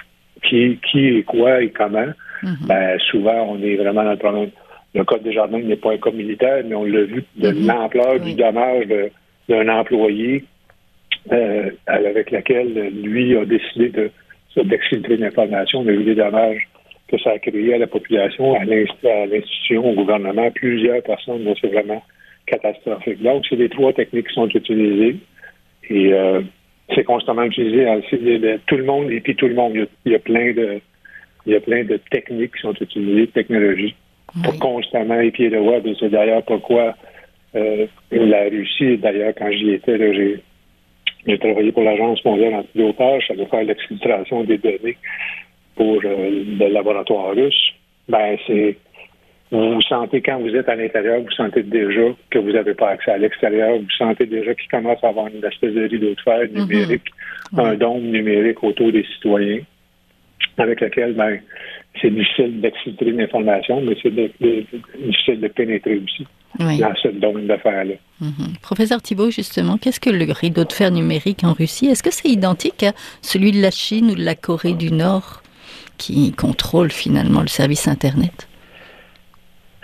qui, 0.44 0.78
qui 0.90 1.08
est 1.08 1.22
quoi 1.24 1.60
et 1.62 1.70
comment, 1.70 2.12
mm-hmm. 2.42 2.66
ben, 2.66 2.98
souvent, 3.10 3.46
on 3.48 3.62
est 3.62 3.76
vraiment 3.76 4.04
dans 4.04 4.12
le 4.12 4.16
problème. 4.16 4.50
Le 4.94 5.04
Code 5.04 5.22
des 5.22 5.32
jardins 5.32 5.58
n'est 5.58 5.76
pas 5.76 5.92
un 5.92 5.98
code 5.98 6.14
militaire, 6.14 6.62
mais 6.66 6.74
on 6.74 6.84
l'a 6.84 7.02
vu 7.02 7.24
de 7.36 7.50
mm-hmm. 7.50 7.66
l'ampleur 7.66 8.20
du 8.20 8.34
dommage 8.34 8.86
d'un 9.48 9.68
employé 9.68 10.44
euh, 11.32 11.70
avec 11.86 12.30
lequel 12.30 12.90
lui 13.02 13.36
a 13.36 13.44
décidé 13.44 13.88
de 13.90 14.10
d'exfiltrer 14.64 15.16
l'information. 15.16 15.80
On 15.80 15.88
a 15.88 15.92
vu 15.92 16.04
des 16.04 16.16
dommages 16.16 16.66
que 17.08 17.18
ça 17.18 17.30
a 17.30 17.38
créé 17.38 17.74
à 17.74 17.78
la 17.78 17.86
population, 17.86 18.54
à 18.54 18.64
l'institution, 18.64 19.88
au 19.88 19.94
gouvernement, 19.94 20.50
plusieurs 20.50 21.02
personnes. 21.02 21.48
C'est 21.60 21.72
vraiment 21.72 22.02
catastrophique. 22.46 23.22
Donc, 23.22 23.44
c'est 23.48 23.56
les 23.56 23.68
trois 23.68 23.92
techniques 23.92 24.28
qui 24.28 24.34
sont 24.34 24.48
utilisées 24.48 25.16
et 25.90 26.12
euh, 26.12 26.42
c'est 26.94 27.04
constamment 27.04 27.44
utilisé. 27.44 27.86
tout 28.66 28.76
le 28.76 28.84
monde 28.84 29.10
et 29.10 29.20
puis 29.20 29.36
tout 29.36 29.48
le 29.48 29.54
monde. 29.54 29.74
Il 30.04 30.12
y 30.12 30.14
a, 30.14 30.18
plein 30.18 30.52
de 30.52 30.80
il 31.48 31.54
y 31.54 31.56
a 31.56 31.60
plein 31.60 31.82
de 31.82 31.98
techniques 32.10 32.54
qui 32.54 32.60
sont 32.60 32.74
utilisées, 32.74 33.26
de 33.26 33.32
technologies, 33.32 33.94
pour 34.44 34.58
constamment 34.58 35.18
épier 35.20 35.48
le 35.48 35.60
web. 35.60 35.86
Et 35.86 35.96
c'est 35.98 36.10
d'ailleurs 36.10 36.42
pourquoi 36.44 36.94
euh, 37.56 37.86
la 38.12 38.42
Russie, 38.44 38.98
d'ailleurs, 38.98 39.32
quand 39.36 39.50
j'y 39.50 39.72
étais, 39.72 39.98
j'ai 39.98 40.42
j'ai 41.26 41.38
travaillé 41.38 41.72
pour 41.72 41.82
l'Agence 41.82 42.24
mondiale 42.24 42.54
antidotage, 42.54 43.26
ça 43.26 43.34
veut 43.34 43.46
faire 43.46 43.64
l'exfiltration 43.64 44.44
des 44.44 44.58
données 44.58 44.96
pour 45.74 46.00
euh, 46.04 46.44
le 46.58 46.68
laboratoire 46.68 47.34
russe. 47.34 47.72
Ben, 48.08 48.36
c'est 48.46 48.76
vous 49.50 49.74
vous 49.74 49.82
sentez 49.82 50.20
quand 50.20 50.38
vous 50.40 50.54
êtes 50.54 50.68
à 50.68 50.76
l'intérieur, 50.76 51.22
vous 51.22 51.30
sentez 51.30 51.62
déjà 51.62 52.02
que 52.30 52.38
vous 52.38 52.52
n'avez 52.52 52.74
pas 52.74 52.90
accès 52.90 53.12
à 53.12 53.18
l'extérieur, 53.18 53.78
vous 53.78 53.90
sentez 53.96 54.26
déjà 54.26 54.54
qu'il 54.54 54.70
commence 54.70 55.02
à 55.02 55.08
avoir 55.08 55.28
une 55.28 55.42
espèce 55.42 55.72
de 55.72 55.88
rideau 55.88 56.14
de 56.14 56.20
fer 56.20 56.40
mhm. 56.50 56.64
numérique, 56.64 57.10
un 57.56 57.74
dôme 57.74 58.02
numérique 58.02 58.62
autour 58.62 58.92
des 58.92 59.04
citoyens, 59.04 59.60
avec 60.56 60.80
lequel 60.80 61.14
ben, 61.14 61.38
c'est 62.00 62.10
difficile 62.10 62.60
d'exfiltrer 62.60 63.12
l'information, 63.12 63.80
mais 63.80 63.96
c'est 64.02 64.12
difficile 64.12 65.40
de 65.40 65.48
pénétrer 65.48 65.98
aussi 65.98 66.26
dans 66.58 66.94
ce 67.02 67.08
domaine 67.08 67.46
d'affaires-là. 67.46 67.94
Mhm. 68.20 68.54
Professeur 68.62 69.00
Thibault, 69.00 69.30
justement, 69.30 69.78
qu'est-ce 69.78 70.00
que 70.00 70.10
le 70.10 70.30
rideau 70.32 70.64
de 70.64 70.72
fer 70.72 70.90
numérique 70.90 71.44
en 71.44 71.52
Russie 71.52 71.86
Est-ce 71.86 72.02
que 72.02 72.12
c'est 72.12 72.28
identique 72.28 72.82
à 72.82 72.92
celui 73.22 73.52
de 73.52 73.60
la 73.60 73.70
Chine 73.70 74.10
ou 74.10 74.14
de 74.14 74.24
la 74.24 74.34
Corée 74.34 74.74
du 74.74 74.90
Nord 74.92 75.42
qui 75.98 76.32
contrôle 76.32 76.90
finalement 76.90 77.42
le 77.42 77.48
service 77.48 77.88
Internet? 77.88 78.48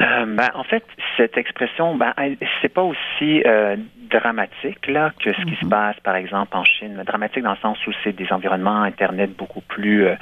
Euh, 0.01 0.27
ben, 0.27 0.49
en 0.55 0.65
fait, 0.65 0.85
cette 1.17 1.37
expression, 1.37 1.95
ben, 1.95 2.13
c'est 2.61 2.69
pas 2.69 2.83
aussi 2.83 3.43
euh, 3.47 3.77
dramatique 4.11 4.89
là 4.89 5.13
que 5.23 5.33
ce 5.33 5.41
qui 5.43 5.55
se 5.55 5.65
mhm. 5.65 5.71
passe, 5.71 5.97
par 6.03 6.17
exemple, 6.17 6.57
en 6.57 6.65
Chine. 6.65 7.03
Dramatique 7.07 7.45
dans 7.45 7.53
le 7.53 7.59
sens 7.59 7.79
où 7.87 7.93
c'est 8.03 8.13
des 8.13 8.33
environnements 8.33 8.83
Internet 8.83 9.31
beaucoup 9.37 9.61
plus 9.61 10.07
euh, 10.07 10.17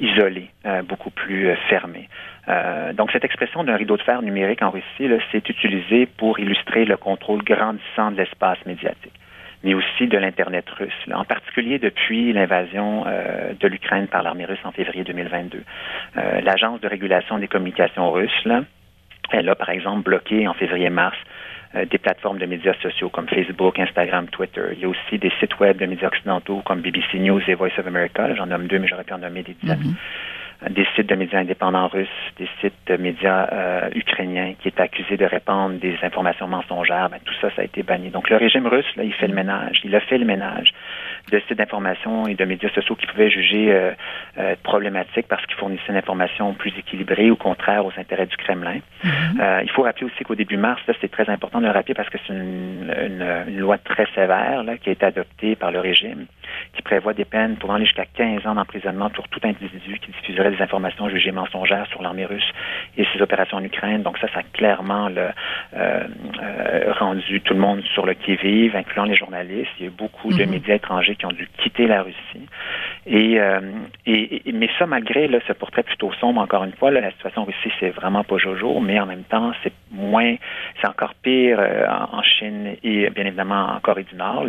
isolés, 0.00 0.50
beaucoup 0.86 1.10
plus 1.10 1.56
fermés. 1.70 2.08
donc, 2.92 3.10
cette 3.12 3.24
expression 3.24 3.64
d'un 3.64 3.76
rideau 3.76 3.96
de 3.96 4.02
fer 4.02 4.20
numérique 4.20 4.60
en 4.60 4.70
Russie, 4.70 5.08
c'est 5.32 5.48
utilisé 5.48 6.04
pour 6.04 6.38
illustrer 6.38 6.84
le 6.84 6.98
contrôle 6.98 7.42
grandissant 7.42 8.10
de 8.10 8.18
l'espace 8.18 8.58
médiatique 8.66 9.14
mais 9.62 9.74
aussi 9.74 10.06
de 10.06 10.16
l'Internet 10.16 10.64
russe, 10.70 10.92
en 11.12 11.24
particulier 11.24 11.78
depuis 11.78 12.32
l'invasion 12.32 13.04
de 13.04 13.68
l'Ukraine 13.68 14.06
par 14.06 14.22
l'armée 14.22 14.46
russe 14.46 14.64
en 14.64 14.72
février 14.72 15.04
2022. 15.04 15.62
L'Agence 16.42 16.80
de 16.80 16.88
régulation 16.88 17.38
des 17.38 17.46
communications 17.48 18.10
russes, 18.10 18.44
là, 18.46 18.62
elle 19.32 19.48
a, 19.48 19.54
par 19.54 19.70
exemple, 19.70 20.02
bloqué 20.02 20.46
en 20.48 20.54
février-mars 20.54 21.16
euh, 21.74 21.84
des 21.84 21.98
plateformes 21.98 22.38
de 22.38 22.46
médias 22.46 22.74
sociaux 22.82 23.08
comme 23.08 23.28
Facebook, 23.28 23.78
Instagram, 23.78 24.26
Twitter. 24.28 24.62
Il 24.72 24.80
y 24.80 24.84
a 24.84 24.88
aussi 24.88 25.18
des 25.18 25.32
sites 25.38 25.58
web 25.60 25.78
de 25.78 25.86
médias 25.86 26.08
occidentaux 26.08 26.62
comme 26.64 26.80
BBC 26.80 27.18
News 27.18 27.40
et 27.46 27.54
Voice 27.54 27.78
of 27.78 27.86
America. 27.86 28.34
J'en 28.34 28.46
nomme 28.46 28.66
deux, 28.66 28.78
mais 28.78 28.88
j'aurais 28.88 29.04
pu 29.04 29.12
en 29.12 29.18
nommer 29.18 29.42
des 29.42 29.54
dizaines. 29.54 29.78
Mm-hmm 29.78 29.94
des 30.68 30.86
sites 30.94 31.08
de 31.08 31.14
médias 31.14 31.38
indépendants 31.38 31.88
russes, 31.88 32.08
des 32.36 32.48
sites 32.60 32.74
de 32.86 32.96
médias 32.96 33.48
euh, 33.50 33.88
ukrainiens 33.94 34.54
qui 34.60 34.68
est 34.68 34.78
accusé 34.78 35.16
de 35.16 35.24
répandre 35.24 35.78
des 35.78 35.96
informations 36.02 36.46
mensongères, 36.48 37.08
ben, 37.08 37.18
tout 37.24 37.32
ça, 37.40 37.48
ça 37.56 37.62
a 37.62 37.64
été 37.64 37.82
banni. 37.82 38.10
Donc 38.10 38.28
le 38.28 38.36
régime 38.36 38.66
russe, 38.66 38.84
là, 38.96 39.04
il 39.04 39.14
fait 39.14 39.28
le 39.28 39.34
ménage, 39.34 39.80
il 39.84 39.94
a 39.94 40.00
fait 40.00 40.18
le 40.18 40.26
ménage 40.26 40.74
de 41.30 41.40
sites 41.46 41.58
d'information 41.58 42.26
et 42.26 42.34
de 42.34 42.44
médias 42.44 42.70
sociaux 42.70 42.96
qui 42.96 43.06
pouvaient 43.06 43.30
juger 43.30 43.72
euh, 43.72 43.92
euh, 44.38 44.54
problématiques 44.62 45.26
parce 45.28 45.44
qu'ils 45.46 45.56
fournissaient 45.56 45.90
une 45.90 45.96
information 45.96 46.54
plus 46.54 46.72
équilibrée 46.78 47.30
ou 47.30 47.36
contraire 47.36 47.84
aux 47.84 47.92
intérêts 47.96 48.26
du 48.26 48.36
Kremlin. 48.36 48.78
Mm-hmm. 49.04 49.62
il 49.62 49.70
faut 49.70 49.82
rappeler 49.82 50.06
aussi 50.06 50.24
qu'au 50.24 50.34
début 50.34 50.56
mars, 50.56 50.80
là, 50.86 50.94
c'est 51.00 51.10
très 51.10 51.28
important 51.30 51.60
de 51.60 51.66
le 51.66 51.70
rappeler 51.70 51.94
parce 51.94 52.08
que 52.08 52.18
c'est 52.26 52.32
une, 52.32 52.92
une, 53.48 53.58
loi 53.58 53.78
très 53.78 54.06
sévère 54.14 54.62
là, 54.62 54.76
qui 54.76 54.88
a 54.90 54.92
été 54.92 55.06
adoptée 55.06 55.56
par 55.56 55.70
le 55.70 55.80
régime, 55.80 56.26
qui 56.74 56.82
prévoit 56.82 57.14
des 57.14 57.24
peines 57.24 57.56
pouvant 57.56 57.74
aller 57.74 57.86
jusqu'à 57.86 58.06
15 58.06 58.46
ans 58.46 58.54
d'emprisonnement 58.54 59.10
pour 59.10 59.28
tout 59.28 59.40
individu 59.42 59.98
qui 59.98 60.10
diffuserait 60.12 60.50
des 60.50 60.62
informations 60.62 61.08
jugées 61.08 61.32
mensongères 61.32 61.86
sur 61.88 62.02
l'armée 62.02 62.26
russe 62.26 62.50
et 62.96 63.06
ses 63.12 63.22
opérations 63.22 63.58
en 63.58 63.64
Ukraine. 63.64 64.02
Donc 64.02 64.18
ça, 64.18 64.28
ça 64.32 64.40
a 64.40 64.42
clairement 64.42 65.08
le, 65.08 65.28
euh, 65.74 66.04
euh, 66.42 66.92
rendu 66.98 67.40
tout 67.40 67.54
le 67.54 67.60
monde 67.60 67.82
sur 67.94 68.06
le 68.06 68.14
qui-vive, 68.14 68.74
incluant 68.76 69.04
les 69.04 69.16
journalistes. 69.16 69.70
Il 69.78 69.82
y 69.82 69.84
a 69.86 69.88
eu 69.88 69.94
beaucoup 69.94 70.32
de 70.32 70.44
mhm. 70.44 70.50
médias 70.50 70.74
étrangers 70.74 71.09
qui 71.16 71.26
ont 71.26 71.32
dû 71.32 71.48
quitter 71.58 71.86
la 71.86 72.02
Russie. 72.02 72.46
Et, 73.06 73.40
euh, 73.40 73.60
et, 74.06 74.42
mais 74.52 74.68
ça, 74.78 74.86
malgré 74.86 75.26
là, 75.26 75.38
ce 75.46 75.52
portrait 75.52 75.82
plutôt 75.82 76.12
sombre, 76.20 76.40
encore 76.40 76.64
une 76.64 76.72
fois, 76.72 76.90
là, 76.90 77.00
la 77.00 77.10
situation 77.12 77.42
en 77.42 77.44
Russie, 77.44 77.72
c'est 77.80 77.90
vraiment 77.90 78.24
pas 78.24 78.36
jojo, 78.36 78.80
mais 78.80 79.00
en 79.00 79.06
même 79.06 79.24
temps, 79.24 79.52
c'est 79.62 79.72
moins, 79.90 80.36
c'est 80.80 80.88
encore 80.88 81.14
pire 81.14 81.58
euh, 81.60 81.86
en 81.88 82.22
Chine 82.22 82.76
et 82.84 83.08
bien 83.10 83.24
évidemment 83.24 83.74
en 83.74 83.80
Corée 83.80 84.04
du 84.04 84.16
Nord. 84.16 84.46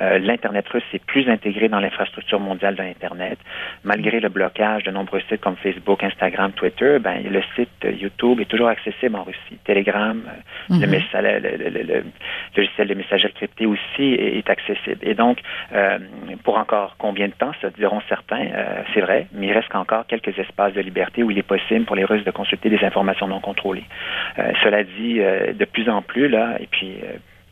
Euh, 0.00 0.18
L'Internet 0.18 0.68
russe 0.68 0.84
est 0.92 1.04
plus 1.04 1.28
intégré 1.28 1.68
dans 1.68 1.80
l'infrastructure 1.80 2.38
mondiale 2.38 2.76
de 2.76 2.82
l'Internet. 2.82 3.38
Malgré 3.84 4.20
le 4.20 4.28
blocage 4.28 4.84
de 4.84 4.90
nombreux 4.90 5.20
sites 5.28 5.40
comme 5.40 5.56
Facebook, 5.56 6.04
Instagram, 6.04 6.52
Twitter, 6.52 6.98
ben, 7.00 7.22
le 7.28 7.42
site 7.54 7.86
YouTube 8.00 8.40
est 8.40 8.46
toujours 8.48 8.68
accessible 8.68 9.16
en 9.16 9.24
Russie. 9.24 9.58
Telegram, 9.64 10.22
le, 10.68 10.76
mhm. 10.76 10.90
message, 10.90 11.42
le, 11.42 11.70
le, 11.82 12.04
logiciel 12.56 12.88
de 12.88 12.94
messagerie 12.94 13.32
crypté 13.32 13.66
aussi 13.66 14.14
est, 14.14 14.48
accessible. 14.50 14.98
Et 15.02 15.14
donc, 15.14 15.38
pour 16.44 16.58
encore 16.58 16.96
combien 16.98 17.28
de 17.28 17.32
temps, 17.32 17.52
ça 17.60 17.70
diront 17.70 18.00
certains, 18.08 18.46
euh, 18.46 18.82
c'est 18.94 19.00
vrai, 19.00 19.26
mais 19.32 19.48
il 19.48 19.52
reste 19.52 19.74
encore 19.74 20.06
quelques 20.06 20.38
espaces 20.38 20.74
de 20.74 20.80
liberté 20.80 21.22
où 21.22 21.30
il 21.30 21.38
est 21.38 21.42
possible 21.42 21.84
pour 21.84 21.96
les 21.96 22.04
Russes 22.04 22.24
de 22.24 22.30
consulter 22.30 22.70
des 22.70 22.82
informations 22.84 23.28
non 23.28 23.40
contrôlées. 23.40 23.84
Euh, 24.38 24.52
cela 24.62 24.84
dit, 24.84 25.20
euh, 25.20 25.52
de 25.52 25.64
plus 25.64 25.88
en 25.88 26.02
plus, 26.02 26.28
là, 26.28 26.56
et 26.60 26.66
puis 26.66 26.98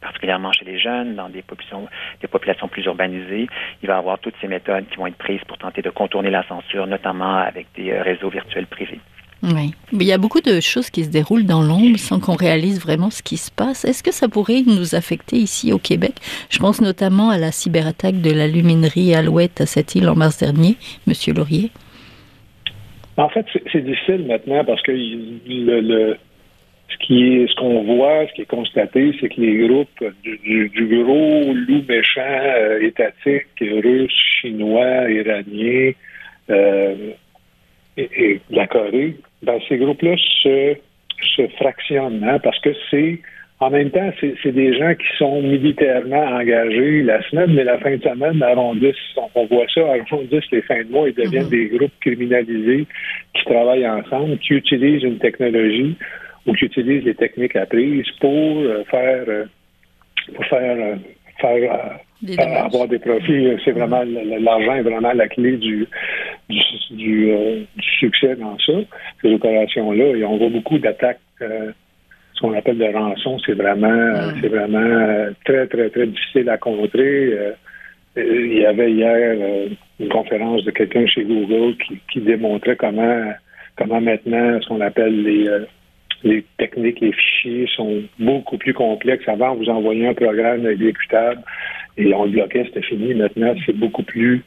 particulièrement 0.00 0.52
chez 0.52 0.66
les 0.66 0.78
jeunes, 0.78 1.14
dans 1.14 1.30
des 1.30 1.40
populations, 1.40 1.88
des 2.20 2.28
populations 2.28 2.68
plus 2.68 2.84
urbanisées, 2.84 3.46
il 3.82 3.86
va 3.86 3.94
y 3.94 3.98
avoir 3.98 4.18
toutes 4.18 4.34
ces 4.40 4.48
méthodes 4.48 4.86
qui 4.90 4.96
vont 4.96 5.06
être 5.06 5.16
prises 5.16 5.42
pour 5.48 5.56
tenter 5.56 5.80
de 5.80 5.90
contourner 5.90 6.30
la 6.30 6.42
censure, 6.42 6.86
notamment 6.86 7.38
avec 7.38 7.68
des 7.74 7.98
réseaux 7.98 8.28
virtuels 8.28 8.66
privés. 8.66 9.00
Oui. 9.44 9.72
Mais 9.92 10.04
il 10.04 10.06
y 10.06 10.12
a 10.12 10.18
beaucoup 10.18 10.40
de 10.40 10.60
choses 10.60 10.90
qui 10.90 11.04
se 11.04 11.10
déroulent 11.10 11.44
dans 11.44 11.62
l'ombre 11.62 11.98
sans 11.98 12.18
qu'on 12.18 12.34
réalise 12.34 12.80
vraiment 12.80 13.10
ce 13.10 13.22
qui 13.22 13.36
se 13.36 13.50
passe. 13.50 13.84
Est-ce 13.84 14.02
que 14.02 14.12
ça 14.12 14.28
pourrait 14.28 14.62
nous 14.66 14.94
affecter 14.94 15.36
ici 15.36 15.72
au 15.72 15.78
Québec? 15.78 16.14
Je 16.50 16.58
pense 16.58 16.80
notamment 16.80 17.30
à 17.30 17.38
la 17.38 17.52
cyberattaque 17.52 18.20
de 18.20 18.30
la 18.30 18.46
luminerie 18.46 19.14
Alouette 19.14 19.60
à 19.60 19.66
cette 19.66 19.94
île 19.94 20.08
en 20.08 20.14
mars 20.14 20.38
dernier, 20.38 20.76
Monsieur 21.06 21.34
Laurier. 21.34 21.70
En 23.16 23.28
fait, 23.28 23.46
c'est 23.72 23.84
difficile 23.84 24.26
maintenant 24.26 24.64
parce 24.64 24.82
que 24.82 24.92
le, 24.92 26.16
ce 26.88 27.06
qui 27.06 27.22
est, 27.22 27.46
ce 27.48 27.54
qu'on 27.56 27.82
voit, 27.84 28.26
ce 28.28 28.32
qui 28.34 28.42
est 28.42 28.46
constaté, 28.46 29.14
c'est 29.20 29.28
que 29.28 29.40
les 29.40 29.66
groupes 29.68 30.04
du, 30.22 30.70
gros 31.04 31.52
loup 31.52 31.84
méchant 31.88 32.20
euh, 32.22 32.80
étatique, 32.80 33.46
russe, 33.60 34.12
chinois, 34.40 35.10
iranien, 35.10 35.92
euh, 36.50 37.12
et, 37.96 38.40
la 38.50 38.66
Corée, 38.66 39.16
ben, 39.42 39.58
ces 39.68 39.76
groupes-là 39.76 40.16
se, 40.42 40.76
se 41.36 41.46
fractionnent, 41.56 42.24
hein, 42.24 42.38
parce 42.42 42.58
que 42.60 42.70
c'est 42.90 43.20
en 43.60 43.70
même 43.70 43.90
temps, 43.90 44.10
c'est 44.20 44.52
des 44.52 44.76
gens 44.76 44.94
qui 44.94 45.06
sont 45.16 45.40
militairement 45.40 46.22
engagés 46.22 47.02
la 47.02 47.22
semaine, 47.30 47.54
mais 47.54 47.64
la 47.64 47.78
fin 47.78 47.96
de 47.96 48.02
semaine 48.02 48.42
arrondissent, 48.42 48.96
on 49.34 49.46
voit 49.46 49.66
ça, 49.72 49.80
arrondissent 49.80 50.50
les 50.50 50.60
fins 50.62 50.82
de 50.82 50.90
mois, 50.90 51.08
ils 51.08 51.14
deviennent 51.14 51.44
mm-hmm. 51.44 51.70
des 51.70 51.78
groupes 51.78 51.92
criminalisés 52.00 52.86
qui 53.32 53.44
travaillent 53.44 53.88
ensemble, 53.88 54.38
qui 54.38 54.54
utilisent 54.54 55.04
une 55.04 55.18
technologie 55.18 55.96
ou 56.46 56.52
qui 56.52 56.64
utilisent 56.64 57.04
les 57.04 57.14
techniques 57.14 57.56
apprises 57.56 58.10
pour 58.20 58.58
euh, 58.58 58.84
faire 58.90 59.24
euh, 59.28 59.44
pour 60.34 60.44
faire 60.46 60.76
euh, 60.76 60.96
faire 61.40 62.00
avoir 62.38 62.88
des 62.88 62.98
profits. 62.98 63.48
C'est 63.64 63.72
vraiment 63.72 64.02
l'argent 64.04 64.74
est 64.74 64.82
vraiment 64.82 65.12
la 65.12 65.28
clé 65.28 65.56
du 65.56 65.86
du, 66.90 67.30
euh, 67.30 67.62
succès 67.98 68.36
dans 68.36 68.58
ça, 68.58 68.72
ces 69.22 69.34
opérations-là. 69.34 70.16
Et 70.16 70.24
on 70.24 70.36
voit 70.36 70.50
beaucoup 70.50 70.78
d'attaques. 70.78 71.20
Euh, 71.42 71.70
ce 72.34 72.40
qu'on 72.40 72.54
appelle 72.54 72.78
de 72.78 72.92
rançon, 72.92 73.38
c'est 73.46 73.54
vraiment, 73.54 73.88
mm. 73.88 74.38
c'est 74.40 74.48
vraiment 74.48 74.78
euh, 74.78 75.30
très, 75.44 75.66
très, 75.68 75.88
très 75.90 76.06
difficile 76.06 76.50
à 76.50 76.58
contrer. 76.58 77.32
il 78.16 78.58
y 78.58 78.66
avait 78.66 78.90
hier 78.90 79.36
une 80.00 80.08
conférence 80.08 80.64
de 80.64 80.70
quelqu'un 80.72 81.06
chez 81.06 81.24
Google 81.24 81.76
qui, 81.76 81.98
qui, 82.12 82.20
démontrait 82.20 82.76
comment, 82.76 83.32
comment 83.76 84.00
maintenant 84.00 84.60
ce 84.60 84.68
qu'on 84.68 84.80
appelle 84.80 85.22
les, 85.22 85.48
les 86.24 86.44
techniques, 86.58 87.00
les 87.00 87.12
fichiers 87.12 87.68
sont 87.76 88.02
beaucoup 88.18 88.58
plus 88.58 88.74
complexes. 88.74 89.28
Avant, 89.28 89.54
vous 89.54 89.68
envoyez 89.68 90.08
un 90.08 90.14
programme 90.14 90.66
exécutable 90.66 91.40
et 91.96 92.14
on 92.14 92.24
le 92.24 92.30
bloquait, 92.30 92.64
c'était 92.64 92.82
fini. 92.82 93.14
Maintenant, 93.14 93.54
c'est 93.64 93.76
beaucoup 93.76 94.02
plus 94.02 94.42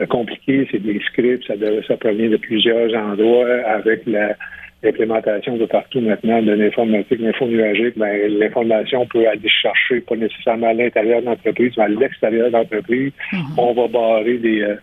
euh, 0.00 0.06
compliqué, 0.06 0.66
c'est 0.70 0.82
des 0.82 1.00
scripts, 1.00 1.46
ça, 1.46 1.54
ça 1.86 1.96
provient 1.96 2.30
de 2.30 2.36
plusieurs 2.36 2.94
endroits 2.94 3.48
avec 3.66 4.06
la 4.06 4.36
l'implémentation 4.82 5.56
de 5.56 5.66
partout 5.66 6.00
maintenant 6.00 6.40
de 6.40 6.52
l'informatique, 6.52 7.18
l'info-nuagique, 7.18 7.98
ben, 7.98 8.38
l'information 8.38 9.06
peut 9.06 9.26
aller 9.26 9.48
chercher, 9.48 10.00
pas 10.00 10.16
nécessairement 10.16 10.68
à 10.68 10.72
l'intérieur 10.72 11.20
de 11.20 11.26
l'entreprise, 11.26 11.72
mais 11.76 11.84
à 11.84 11.88
l'extérieur 11.88 12.48
de 12.48 12.52
l'entreprise. 12.52 13.12
Mm-hmm. 13.32 13.54
On 13.58 13.72
va 13.72 13.88
barrer 13.88 14.38
des... 14.38 14.62
Euh, 14.62 14.76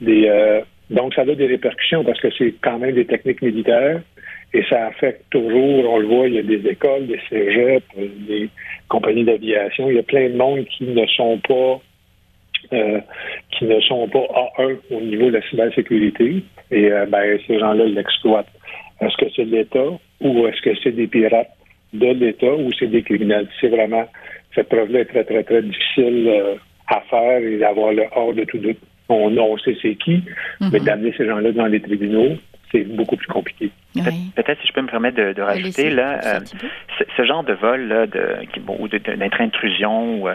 des 0.00 0.28
euh, 0.28 0.60
donc, 0.90 1.14
ça 1.14 1.22
a 1.22 1.24
des 1.24 1.46
répercussions 1.46 2.04
parce 2.04 2.20
que 2.20 2.28
c'est 2.36 2.54
quand 2.60 2.78
même 2.78 2.94
des 2.94 3.06
techniques 3.06 3.40
militaires 3.40 4.02
et 4.54 4.62
ça 4.70 4.86
affecte 4.86 5.24
toujours, 5.30 5.90
on 5.90 5.98
le 5.98 6.06
voit, 6.06 6.28
il 6.28 6.34
y 6.34 6.38
a 6.38 6.42
des 6.42 6.64
écoles, 6.68 7.08
des 7.08 7.20
cégeps, 7.28 7.84
des 7.96 8.48
compagnies 8.88 9.24
d'aviation, 9.24 9.90
il 9.90 9.96
y 9.96 9.98
a 9.98 10.04
plein 10.04 10.30
de 10.30 10.36
monde 10.36 10.64
qui 10.66 10.84
ne 10.84 11.04
sont 11.06 11.38
pas 11.38 11.80
euh, 12.72 13.00
qui 13.50 13.66
ne 13.66 13.78
sont 13.80 14.08
pas 14.08 14.24
A1 14.58 14.76
au 14.90 15.00
niveau 15.00 15.26
de 15.26 15.36
la 15.36 15.42
cybersécurité. 15.48 16.42
Et 16.70 16.90
euh, 16.90 17.04
ben, 17.06 17.38
ces 17.46 17.58
gens-là 17.58 17.84
l'exploitent. 17.84 18.48
Est-ce 19.00 19.16
que 19.16 19.26
c'est 19.36 19.44
l'État 19.44 19.90
ou 20.20 20.46
est-ce 20.46 20.62
que 20.62 20.70
c'est 20.82 20.92
des 20.92 21.06
pirates 21.06 21.50
de 21.92 22.06
l'État 22.06 22.54
ou 22.54 22.70
c'est 22.78 22.86
des 22.86 23.02
criminels? 23.02 23.48
C'est 23.60 23.68
vraiment, 23.68 24.06
cette 24.54 24.68
preuve-là 24.68 25.00
est 25.00 25.04
très, 25.06 25.24
très, 25.24 25.42
très 25.42 25.62
difficile 25.62 26.26
euh, 26.28 26.54
à 26.88 27.00
faire 27.10 27.42
et 27.42 27.58
d'avoir 27.58 27.92
le 27.92 28.04
hors 28.14 28.32
de 28.32 28.44
tout 28.44 28.58
doute. 28.58 28.78
On, 29.08 29.36
on 29.36 29.58
sait 29.58 29.76
c'est 29.82 29.96
qui, 29.96 30.22
mais 30.60 30.68
mm-hmm. 30.68 30.84
d'amener 30.84 31.14
ces 31.18 31.26
gens-là 31.26 31.52
dans 31.52 31.66
les 31.66 31.80
tribunaux, 31.80 32.38
c'est 32.74 32.84
beaucoup 32.84 33.16
plus 33.16 33.28
compliqué. 33.28 33.70
Peut-être 33.94 34.60
si 34.60 34.66
je 34.66 34.72
peux 34.72 34.82
me 34.82 34.88
permettre 34.88 35.16
de, 35.16 35.40
rajouter 35.40 35.90
là, 35.90 36.20
euh, 36.24 36.40
ce, 37.16 37.24
genre 37.24 37.44
de 37.44 37.52
vol 37.52 37.86
là, 37.86 38.06
de, 38.06 38.38
ou 38.66 38.88
d'intrusion 38.88 40.20
ou 40.20 40.28
euh, 40.28 40.34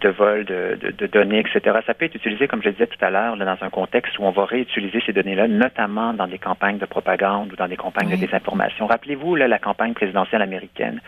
de 0.00 0.08
vol 0.08 0.44
de, 0.44 1.06
données, 1.06 1.40
etc. 1.40 1.78
Ça 1.84 1.94
peut 1.94 2.04
être 2.04 2.14
utilisé, 2.14 2.46
comme 2.46 2.62
je 2.62 2.68
le 2.68 2.72
disais 2.74 2.86
tout 2.86 3.04
à 3.04 3.10
l'heure, 3.10 3.36
dans 3.36 3.58
un 3.60 3.70
contexte 3.70 4.16
où 4.18 4.22
on 4.22 4.30
va 4.30 4.44
réutiliser 4.44 5.02
ces 5.04 5.12
données-là, 5.12 5.48
notamment 5.48 6.14
dans 6.14 6.28
des 6.28 6.38
campagnes 6.38 6.78
de 6.78 6.86
propagande 6.86 7.52
ou 7.52 7.56
dans 7.56 7.68
des 7.68 7.76
campagnes 7.76 8.10
de 8.10 8.16
désinformation. 8.16 8.86
Rappelez-vous 8.86 9.34
la 9.34 9.58
campagne 9.58 9.94
présidentielle 9.94 10.42
américaine. 10.42 11.00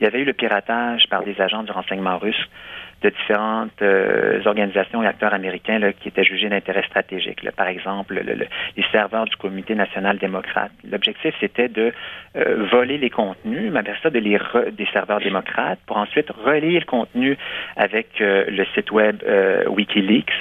Il 0.00 0.04
y 0.04 0.06
avait 0.06 0.20
eu 0.20 0.24
le 0.24 0.32
piratage 0.32 1.04
par 1.08 1.22
des 1.22 1.40
agents 1.40 1.62
du 1.62 1.70
renseignement 1.70 2.18
russe 2.18 2.48
de 3.02 3.10
différentes 3.10 3.82
euh, 3.82 4.40
organisations 4.44 5.02
et 5.02 5.06
acteurs 5.06 5.34
américains 5.34 5.80
qui 6.00 6.08
étaient 6.08 6.24
jugés 6.24 6.48
d'intérêt 6.48 6.84
stratégique. 6.84 7.40
Par 7.56 7.66
exemple, 7.66 8.20
les 8.76 8.84
serveurs 8.92 9.24
du 9.24 9.36
Comité 9.36 9.74
national 9.74 10.18
démocrate. 10.18 10.72
L'objectif, 10.88 11.34
c'était 11.40 11.68
de 11.68 11.92
euh, 12.36 12.66
voler 12.70 12.98
les 12.98 13.10
contenus, 13.10 13.70
mais 13.72 13.80
après 13.80 13.96
ça, 14.02 14.10
de 14.10 14.18
les 14.18 14.38
des 14.72 14.86
serveurs 14.92 15.20
démocrates, 15.20 15.78
pour 15.86 15.96
ensuite 15.96 16.30
relier 16.30 16.78
le 16.78 16.86
contenu 16.86 17.36
avec 17.76 18.20
euh, 18.20 18.44
le 18.48 18.64
site 18.74 18.90
web 18.90 19.22
Wikileaks 19.68 20.32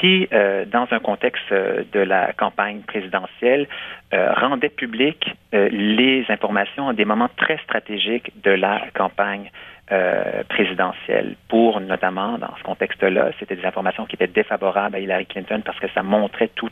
qui, 0.00 0.28
dans 0.30 0.86
un 0.90 0.98
contexte 0.98 1.50
de 1.50 2.00
la 2.00 2.32
campagne 2.34 2.80
présidentielle, 2.80 3.66
rendait 4.12 4.68
public 4.68 5.34
les 5.52 6.24
informations 6.28 6.88
à 6.88 6.92
des 6.92 7.06
moments 7.06 7.30
très 7.36 7.56
stratégiques 7.58 8.30
de 8.42 8.50
la 8.50 8.82
campagne 8.94 9.50
euh, 9.92 10.42
présidentielle 10.48 11.36
pour 11.46 11.80
notamment 11.80 12.38
dans 12.38 12.50
ce 12.58 12.62
contexte-là, 12.64 13.30
c'était 13.38 13.54
des 13.54 13.64
informations 13.64 14.04
qui 14.04 14.16
étaient 14.16 14.26
défavorables 14.26 14.96
à 14.96 14.98
Hillary 14.98 15.26
Clinton 15.26 15.62
parce 15.64 15.78
que 15.78 15.86
ça 15.94 16.02
montrait 16.02 16.50
tout, 16.56 16.70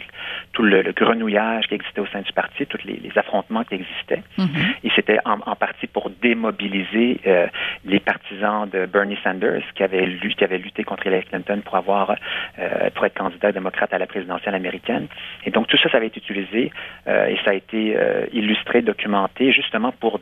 tout 0.53 0.65
le, 0.65 0.83
grenouillage 0.91 1.69
qui 1.69 1.75
existait 1.75 2.01
au 2.01 2.07
sein 2.07 2.23
du 2.23 2.33
parti, 2.33 2.67
tous 2.67 2.81
les, 2.85 3.01
affrontements 3.15 3.63
qui 3.63 3.77
existaient. 3.77 4.21
Mm-hmm. 4.37 4.75
Et 4.83 4.91
c'était 4.97 5.19
en, 5.25 5.39
partie 5.55 5.87
pour 5.87 6.11
démobiliser 6.11 7.21
euh, 7.25 7.47
les 7.85 8.01
partisans 8.01 8.69
de 8.69 8.87
Bernie 8.87 9.19
Sanders 9.23 9.63
qui 9.77 9.85
avaient, 9.85 10.09
qui 10.37 10.43
avaient 10.43 10.59
lutté 10.59 10.83
contre 10.83 11.07
Hillary 11.07 11.25
Clinton 11.27 11.61
pour 11.65 11.77
avoir 11.77 12.17
euh, 12.59 12.91
pour 12.97 13.07
être 13.07 13.17
candidat 13.17 13.53
démocrate 13.53 13.95
à 13.95 13.99
la 13.99 14.09
présidentielle 14.09 14.57
américaine. 14.57 15.07
Et 15.45 15.53
donc 15.53 15.69
tout 15.69 15.77
ça, 15.77 15.89
ça 15.89 15.99
avait 15.99 16.09
été 16.09 16.19
utilisé 16.19 16.73
et 17.07 17.37
ça 17.45 17.53
a 17.53 17.55
été 17.55 17.97
illustré, 18.33 18.83
documenté 18.83 19.53
justement 19.53 19.93
pour 19.93 20.19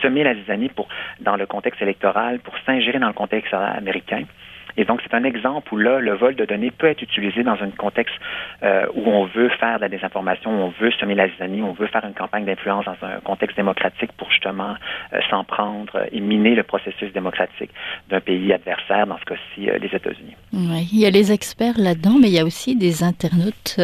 semer 0.00 0.24
la 0.24 0.34
zizanie 0.34 0.68
pour, 0.68 0.88
dans 1.20 1.36
le 1.36 1.46
contexte 1.46 1.82
électoral, 1.82 2.40
pour 2.40 2.54
s'ingérer 2.66 2.98
dans 2.98 3.08
le 3.08 3.12
contexte 3.12 3.54
américain. 3.54 4.24
Et 4.76 4.84
donc, 4.84 5.00
c'est 5.02 5.14
un 5.14 5.24
exemple 5.24 5.72
où 5.74 5.76
là, 5.76 5.98
le 6.00 6.14
vol 6.14 6.34
de 6.34 6.44
données 6.44 6.70
peut 6.70 6.86
être 6.86 7.02
utilisé 7.02 7.42
dans 7.42 7.60
un 7.60 7.70
contexte 7.70 8.14
euh, 8.62 8.86
où 8.94 9.08
on 9.08 9.26
veut 9.26 9.48
faire 9.60 9.76
de 9.76 9.82
la 9.82 9.88
désinformation, 9.88 10.50
où 10.50 10.62
on 10.64 10.72
veut 10.80 10.90
semer 10.92 11.14
la 11.14 11.28
zizanie, 11.28 11.62
on 11.62 11.72
veut 11.72 11.86
faire 11.86 12.04
une 12.04 12.14
campagne 12.14 12.44
d'influence 12.44 12.84
dans 12.84 13.06
un 13.06 13.20
contexte 13.24 13.56
démocratique 13.56 14.12
pour 14.16 14.30
justement 14.30 14.74
euh, 15.12 15.20
s'en 15.30 15.44
prendre 15.44 16.06
et 16.10 16.20
miner 16.20 16.54
le 16.54 16.62
processus 16.62 17.12
démocratique 17.12 17.70
d'un 18.08 18.20
pays 18.20 18.52
adversaire, 18.52 19.06
dans 19.06 19.18
ce 19.18 19.24
cas-ci 19.24 19.68
euh, 19.68 19.78
les 19.78 19.88
États-Unis. 19.88 20.36
Oui, 20.52 20.88
il 20.92 21.00
y 21.00 21.06
a 21.06 21.10
les 21.10 21.32
experts 21.32 21.78
là-dedans, 21.78 22.16
mais 22.20 22.28
il 22.28 22.34
y 22.34 22.38
a 22.38 22.44
aussi 22.44 22.76
des 22.76 23.02
internautes, 23.02 23.78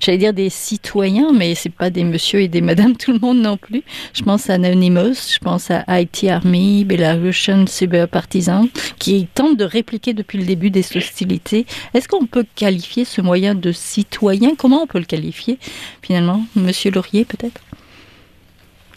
j'allais 0.00 0.18
dire 0.18 0.32
des 0.32 0.50
citoyens, 0.50 1.32
mais 1.34 1.54
c'est 1.54 1.74
pas 1.74 1.90
des 1.90 2.04
monsieur 2.04 2.40
et 2.40 2.48
des 2.48 2.60
madame 2.60 2.96
tout 2.96 3.12
le 3.12 3.18
monde 3.18 3.38
non 3.38 3.56
plus. 3.56 3.82
Je 4.14 4.22
pense 4.22 4.50
à 4.50 4.54
Anonymous, 4.54 5.32
je 5.32 5.38
pense 5.38 5.70
à 5.70 5.84
IT 6.00 6.24
Army, 6.28 6.84
Belarusian 6.84 7.66
Cyber 7.66 8.08
Partisan, 8.08 8.66
qui 8.98 9.26
tentent 9.26 9.56
de 9.56 9.64
répliquer 9.64 10.14
de 10.14 10.22
depuis 10.28 10.38
le 10.38 10.44
début 10.44 10.68
des 10.68 10.84
hostilités. 10.94 11.64
Est-ce 11.94 12.06
qu'on 12.06 12.26
peut 12.26 12.44
qualifier 12.54 13.06
ce 13.06 13.22
moyen 13.22 13.54
de 13.54 13.72
citoyen? 13.72 14.50
Comment 14.58 14.82
on 14.82 14.86
peut 14.86 14.98
le 14.98 15.06
qualifier 15.06 15.56
finalement? 16.02 16.40
Monsieur 16.54 16.90
Laurier, 16.90 17.24
peut-être? 17.24 17.62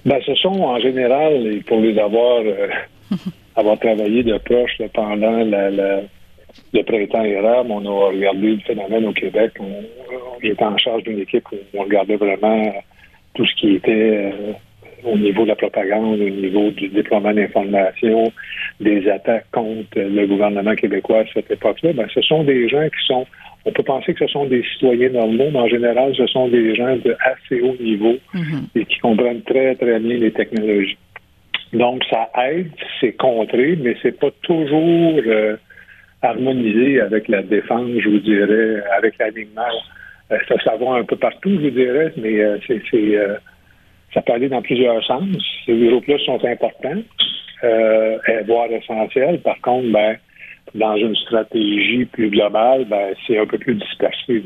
Ben, 0.05 0.19
ce 0.25 0.35
sont 0.35 0.59
en 0.59 0.77
général, 0.79 1.47
et 1.47 1.61
pour 1.61 1.79
les 1.79 1.97
avoir, 1.97 2.41
euh, 2.41 2.67
avoir 3.55 3.79
travaillé 3.79 4.23
de 4.23 4.37
proche 4.39 4.81
pendant 4.93 5.37
la, 5.37 5.69
le 5.69 6.83
printemps 6.83 7.23
arabe, 7.23 7.67
on 7.69 7.85
a 7.85 8.09
regardé 8.09 8.47
le 8.47 8.59
phénomène 8.59 9.05
au 9.05 9.13
Québec. 9.13 9.53
J'étais 10.43 10.63
en 10.63 10.77
charge 10.77 11.03
d'une 11.03 11.19
équipe 11.19 11.45
où 11.53 11.57
on 11.75 11.83
regardait 11.83 12.17
vraiment 12.17 12.73
tout 13.35 13.45
ce 13.45 13.55
qui 13.55 13.75
était 13.75 13.91
euh, 14.33 14.51
au 15.05 15.17
niveau 15.17 15.43
de 15.43 15.49
la 15.49 15.55
propagande, 15.55 16.19
au 16.19 16.29
niveau 16.29 16.71
du 16.71 16.87
déploiement 16.89 17.33
d'informations, 17.33 18.31
des 18.79 19.09
attaques 19.09 19.45
contre 19.51 19.99
le 19.99 20.25
gouvernement 20.27 20.75
québécois 20.75 21.19
à 21.19 21.25
cette 21.33 21.51
époque-là. 21.51 21.93
Ben, 21.93 22.07
ce 22.13 22.21
sont 22.21 22.43
des 22.43 22.67
gens 22.67 22.85
qui 22.85 23.05
sont 23.05 23.25
on 23.65 23.71
peut 23.71 23.83
penser 23.83 24.13
que 24.13 24.25
ce 24.25 24.31
sont 24.31 24.45
des 24.45 24.63
citoyens 24.73 25.09
normaux, 25.09 25.49
mais 25.51 25.59
en 25.59 25.67
général, 25.67 26.15
ce 26.15 26.25
sont 26.27 26.47
des 26.47 26.73
gens 26.75 26.95
de 26.95 27.15
assez 27.19 27.61
haut 27.61 27.75
niveau 27.79 28.15
mhm. 28.33 28.67
et 28.75 28.85
qui 28.85 28.97
comprennent 28.99 29.43
très, 29.43 29.75
très 29.75 29.99
bien 29.99 30.17
les 30.17 30.31
technologies. 30.31 30.97
Donc, 31.73 32.03
ça 32.09 32.29
aide, 32.43 32.71
c'est 32.99 33.13
contré, 33.13 33.77
mais 33.79 33.95
c'est 34.01 34.19
pas 34.19 34.31
toujours 34.41 35.21
euh, 35.25 35.55
harmonisé 36.21 37.01
avec 37.01 37.27
la 37.27 37.43
défense, 37.43 37.89
je 37.99 38.09
vous 38.09 38.19
dirais, 38.19 38.83
avec 38.97 39.17
l'alignement. 39.19 39.61
Euh, 40.31 40.37
ça, 40.47 40.55
ça 40.63 40.75
va 40.77 40.93
un 40.93 41.03
peu 41.03 41.15
partout, 41.15 41.51
je 41.51 41.65
vous 41.65 41.69
dirais, 41.69 42.11
mais 42.17 42.41
euh, 42.41 42.57
c'est, 42.67 42.81
ça 44.13 44.21
peut 44.21 44.33
aller 44.33 44.49
dans 44.49 44.61
plusieurs 44.61 45.03
sens. 45.05 45.25
Ces 45.65 45.77
groupes-là 45.77 46.17
sont 46.25 46.43
importants, 46.45 47.01
voire 48.45 48.71
essentiels. 48.71 49.39
Par 49.41 49.59
contre, 49.61 49.91
ben, 49.91 50.17
dans 50.75 50.95
une 50.95 51.15
stratégie 51.15 52.05
plus 52.05 52.29
globale, 52.29 52.85
ben, 52.85 53.13
c'est 53.25 53.37
un 53.37 53.45
peu 53.45 53.57
plus 53.57 53.75
dispersé. 53.75 54.43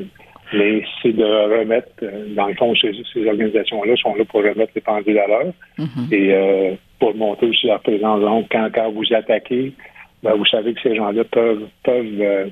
Mais 0.54 0.84
c'est 1.02 1.14
de 1.14 1.24
remettre, 1.24 1.90
euh, 2.04 2.28
dans 2.36 2.48
le 2.48 2.54
fond, 2.54 2.74
ces, 2.76 3.28
organisations-là 3.28 3.96
sont 3.96 4.14
là 4.16 4.26
pour 4.26 4.42
remettre 4.42 4.72
les 4.76 4.82
pendules 4.82 5.18
à 5.18 5.28
l'heure 5.28 5.54
mm-hmm. 5.80 6.14
et 6.14 6.34
euh, 6.34 6.76
pour 7.00 7.16
montrer 7.16 7.48
aussi 7.48 7.68
leur 7.68 7.82
présence. 7.82 8.22
Donc, 8.22 8.48
quand, 8.52 8.70
quand 8.74 8.92
vous 8.92 9.12
attaquez, 9.14 9.74
ben, 10.22 10.34
vous 10.36 10.46
savez 10.46 10.74
que 10.74 10.82
ces 10.82 10.96
gens-là 10.96 11.24
peuvent 11.26 11.68
peuvent 11.84 12.22
euh, 12.22 12.46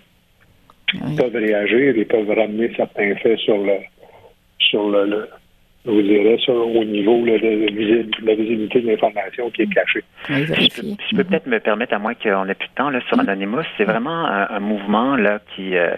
peuvent 1.17 1.36
réagir 1.36 1.97
et 1.97 2.06
peuvent 2.06 2.30
ramener 2.30 2.71
certains 2.76 3.15
faits 3.15 3.39
sur 3.39 3.58
le 3.58 3.78
sur 4.58 4.89
le 4.89 5.30
vous 5.86 6.02
direz, 6.02 6.39
ça, 6.46 6.54
au 6.54 6.84
niveau 6.86 7.26
de, 7.26 8.26
la 8.26 8.36
visibilité 8.36 8.82
de 8.82 8.88
l'information 8.88 9.50
qui 9.52 9.63
est 9.63 9.74
cachée. 9.74 10.04
je 10.30 11.15
peux, 11.15 11.24
peut-être 11.24 11.48
me 11.48 11.60
permettre, 11.60 11.93
à 11.93 12.00
moins 12.00 12.13
qu'on 12.13 12.48
ait 12.48 12.54
plus 12.54 12.69
de 12.69 12.74
temps 12.76 12.89
là, 12.89 13.02
sur 13.08 13.19
Anonymous, 13.19 13.63
c'est 13.78 13.84
vraiment 13.84 14.26
un, 14.26 14.60
mouvement 14.60 15.17
là 15.17 15.39
qui, 15.56 15.76
euh, 15.76 15.96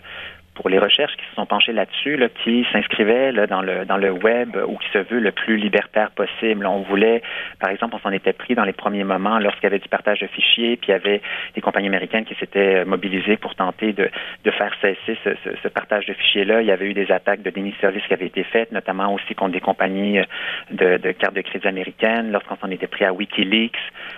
pour 0.55 0.69
les 0.69 0.79
recherches 0.79 1.15
qui 1.17 1.25
se 1.29 1.35
sont 1.35 1.45
penchées 1.45 1.73
là-dessus, 1.73 2.17
là, 2.17 2.27
qui 2.43 2.65
s'inscrivaient 2.71 3.31
là, 3.31 3.45
dans 3.45 3.61
le 3.61 3.85
dans 3.85 3.97
le 3.97 4.11
web 4.11 4.57
ou 4.67 4.77
qui 4.77 4.89
se 4.91 4.99
veut 4.99 5.19
le 5.19 5.31
plus 5.31 5.57
libertaire 5.57 6.11
possible. 6.11 6.65
On 6.65 6.81
voulait, 6.81 7.21
par 7.59 7.69
exemple, 7.69 7.95
on 7.95 7.99
s'en 7.99 8.11
était 8.11 8.33
pris 8.33 8.55
dans 8.55 8.63
les 8.63 8.73
premiers 8.73 9.03
moments 9.03 9.37
lorsqu'il 9.39 9.63
y 9.63 9.67
avait 9.67 9.79
du 9.79 9.89
partage 9.89 10.19
de 10.19 10.27
fichiers, 10.27 10.77
puis 10.77 10.87
il 10.89 10.91
y 10.91 10.95
avait 10.95 11.21
des 11.53 11.61
compagnies 11.61 11.87
américaines 11.87 12.25
qui 12.25 12.35
s'étaient 12.35 12.85
mobilisées 12.85 13.37
pour 13.37 13.53
tenter 13.55 13.93
de, 13.93 14.09
de 14.43 14.51
faire 14.51 14.73
cesser 14.81 15.17
ce, 15.23 15.29
ce, 15.43 15.49
ce 15.61 15.67
partage 15.67 16.05
de 16.05 16.13
fichiers-là. 16.13 16.61
Il 16.61 16.67
y 16.67 16.71
avait 16.71 16.87
eu 16.87 16.93
des 16.93 17.11
attaques 17.11 17.41
de 17.41 17.49
déni 17.49 17.71
de 17.71 17.99
qui 17.99 18.13
avaient 18.13 18.25
été 18.25 18.43
faites, 18.43 18.71
notamment 18.71 19.13
aussi 19.13 19.35
contre 19.35 19.51
des 19.51 19.59
compagnies 19.59 20.19
de, 20.71 20.97
de 20.97 21.11
cartes 21.11 21.35
de 21.35 21.41
crédit 21.41 21.67
américaines. 21.67 22.31
Lorsqu'on 22.31 22.55
s'en 22.57 22.71
était 22.71 22.87
pris 22.87 23.05
à 23.05 23.13
WikiLeaks, 23.13 23.77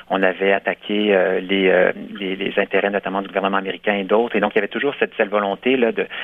on 0.10 0.22
avait 0.24 0.54
attaqué 0.54 1.16
euh, 1.16 1.40
les, 1.40 1.70
euh, 1.70 1.92
les, 2.20 2.36
les 2.36 2.54
intérêts 2.58 2.90
notamment 2.90 3.22
du 3.22 3.28
gouvernement 3.28 3.58
américain 3.58 3.96
et 3.96 4.04
d'autres. 4.04 4.36
Et 4.36 4.40
donc, 4.40 4.52
il 4.54 4.58
y 4.58 4.60
avait 4.60 4.68
toujours 4.68 4.94
cette, 5.00 5.14
cette 5.18 5.30
volonté 5.30 5.78
là 5.78 5.92
de 5.92 6.06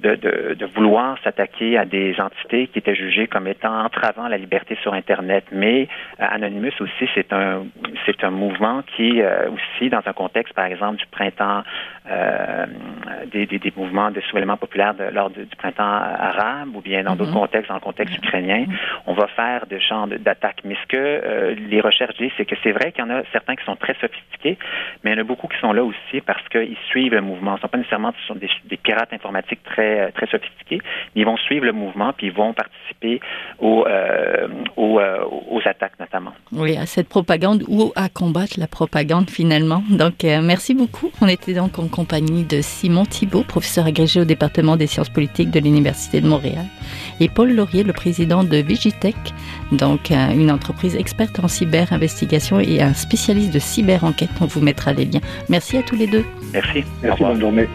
de, 0.00 0.14
de, 0.14 0.54
de 0.54 0.66
vouloir 0.66 1.18
s'attaquer 1.24 1.76
à 1.76 1.84
des 1.84 2.14
entités 2.20 2.68
qui 2.68 2.78
étaient 2.78 2.94
jugées 2.94 3.26
comme 3.26 3.48
étant 3.48 3.84
entravant 3.84 4.28
la 4.28 4.38
liberté 4.38 4.78
sur 4.82 4.94
Internet. 4.94 5.44
Mais 5.50 5.88
euh, 6.20 6.24
Anonymous 6.28 6.72
aussi, 6.80 7.08
c'est 7.14 7.32
un 7.32 7.66
c'est 8.06 8.22
un 8.22 8.30
mouvement 8.30 8.82
qui 8.96 9.20
euh, 9.20 9.50
aussi, 9.50 9.90
dans 9.90 10.02
un 10.04 10.12
contexte, 10.12 10.54
par 10.54 10.66
exemple, 10.66 10.98
du 10.98 11.06
printemps, 11.06 11.62
euh, 12.10 12.66
des, 13.32 13.46
des, 13.46 13.58
des, 13.58 13.72
mouvements 13.76 14.10
de 14.10 14.20
soulèvement 14.20 14.56
populaire 14.56 14.94
de, 14.94 15.04
lors 15.12 15.30
du, 15.30 15.44
printemps 15.58 15.82
arabe, 15.82 16.76
ou 16.76 16.80
bien 16.80 17.02
dans 17.02 17.16
d'autres 17.16 17.32
mm-hmm. 17.32 17.34
contextes, 17.34 17.68
dans 17.68 17.74
le 17.74 17.80
contexte 17.80 18.14
mm-hmm. 18.14 18.26
ukrainien, 18.26 18.64
on 19.06 19.14
va 19.14 19.26
faire 19.26 19.66
de 19.66 19.78
champs 19.80 20.06
d'attaque. 20.06 20.60
Mais 20.64 20.76
ce 20.82 20.86
que 20.86 21.54
les 21.68 21.80
recherches 21.80 22.16
disent, 22.16 22.30
c'est 22.36 22.46
que 22.46 22.56
c'est 22.62 22.72
vrai 22.72 22.92
qu'il 22.92 23.04
y 23.04 23.06
en 23.06 23.10
a 23.10 23.22
certains 23.32 23.56
qui 23.56 23.64
sont 23.64 23.76
très 23.76 23.94
sophistiqués, 23.94 24.58
mais 25.02 25.10
il 25.10 25.14
y 25.14 25.18
en 25.18 25.22
a 25.22 25.24
beaucoup 25.24 25.48
qui 25.48 25.58
sont 25.58 25.72
là 25.72 25.82
aussi 25.82 26.20
parce 26.24 26.46
qu'ils 26.48 26.76
suivent 26.88 27.14
le 27.14 27.20
mouvement. 27.20 27.52
Ce 27.52 27.56
ne 27.56 27.62
sont 27.62 27.68
pas 27.68 27.78
nécessairement 27.78 28.14
des, 28.36 28.50
des 28.64 28.76
pirates 28.76 29.12
informatiques 29.12 29.62
très 29.64 29.87
très, 29.88 30.12
très 30.12 30.26
sophistiqués. 30.26 30.80
Ils 31.14 31.24
vont 31.24 31.36
suivre 31.36 31.64
le 31.64 31.72
mouvement 31.72 32.12
puis 32.12 32.28
ils 32.28 32.32
vont 32.32 32.52
participer 32.52 33.20
aux, 33.58 33.84
euh, 33.86 34.48
euh, 34.78 35.24
aux, 35.50 35.60
attaques 35.64 35.98
notamment. 36.00 36.32
Oui, 36.52 36.76
à 36.76 36.86
cette 36.86 37.08
propagande 37.08 37.64
ou 37.68 37.92
à 37.96 38.08
combattre 38.08 38.54
la 38.58 38.66
propagande 38.66 39.30
finalement. 39.30 39.82
Donc, 39.90 40.24
euh, 40.24 40.40
merci 40.42 40.74
beaucoup. 40.74 41.10
On 41.20 41.28
était 41.28 41.54
donc 41.54 41.78
en 41.78 41.88
compagnie 41.88 42.44
de 42.44 42.60
Simon 42.60 43.04
Thibault, 43.04 43.42
professeur 43.42 43.86
agrégé 43.86 44.20
au 44.20 44.24
département 44.24 44.76
des 44.76 44.86
sciences 44.86 45.10
politiques 45.10 45.50
de 45.50 45.60
l'Université 45.60 46.20
de 46.20 46.28
Montréal, 46.28 46.64
et 47.20 47.28
Paul 47.28 47.54
Laurier, 47.54 47.84
le 47.84 47.92
président 47.92 48.44
de 48.44 48.56
Vigitech, 48.56 49.16
donc 49.72 50.10
une 50.10 50.50
entreprise 50.50 50.96
experte 50.96 51.38
en 51.40 51.48
cyber-investigation 51.48 52.60
et 52.60 52.80
un 52.80 52.94
spécialiste 52.94 53.52
de 53.52 53.58
cyber-enquête. 53.58 54.30
On 54.40 54.46
vous 54.46 54.60
mettra 54.60 54.92
les 54.92 55.04
liens. 55.04 55.20
Merci 55.48 55.76
à 55.78 55.82
tous 55.82 55.96
les 55.96 56.06
deux. 56.06 56.24
Merci. 56.52 56.84
Merci, 57.02 57.22
bonne 57.22 57.40
journée. 57.40 57.68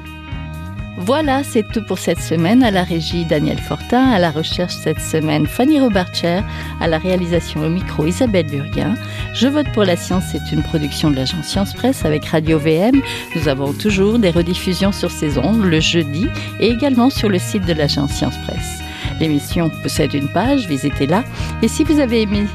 Voilà, 0.98 1.44
c'est 1.44 1.68
tout 1.68 1.84
pour 1.84 1.98
cette 1.98 2.22
semaine. 2.22 2.64
À 2.64 2.72
la 2.72 2.84
régie, 2.84 3.26
Daniel 3.26 3.58
Fortin. 3.58 4.12
À 4.12 4.20
la 4.20 4.32
recherche 4.32 4.74
cette 4.74 5.00
semaine, 5.00 5.48
Fanny 5.48 5.80
Robarcher. 5.80 6.42
À 6.80 6.88
la 6.88 6.98
réalisation 6.98 7.62
au 7.62 7.70
micro, 7.70 8.06
Isabelle 8.06 8.46
Burguin. 8.46 8.96
Je 9.34 9.48
vote 9.48 9.68
pour 9.74 9.84
la 9.84 9.96
science, 9.96 10.24
c'est 10.32 10.52
une 10.52 10.62
production 10.62 11.10
de 11.10 11.16
l'agence 11.16 11.48
Science 11.48 11.74
Presse 11.74 12.06
avec 12.06 12.26
Radio 12.26 12.60
VM. 12.60 13.02
Nous 13.36 13.48
avons 13.48 13.74
toujours 13.74 14.20
des 14.20 14.30
rediffusions 14.30 14.92
sur 14.92 15.10
ces 15.10 15.38
ondes 15.38 15.64
le 15.64 15.80
jeudi 15.80 16.28
et 16.60 16.70
également 16.70 17.10
sur 17.10 17.30
le 17.30 17.40
site 17.40 17.66
de 17.66 17.74
l'agence 17.74 18.12
Science 18.12 18.38
Presse. 18.46 18.82
L'émission 19.20 19.72
possède 19.82 20.14
une 20.14 20.30
page, 20.30 20.68
visitez-la. 20.68 21.24
Et 21.62 21.68
si 21.68 21.84
vous 21.84 22.00
avez 22.00 22.22
aimé 22.22 22.46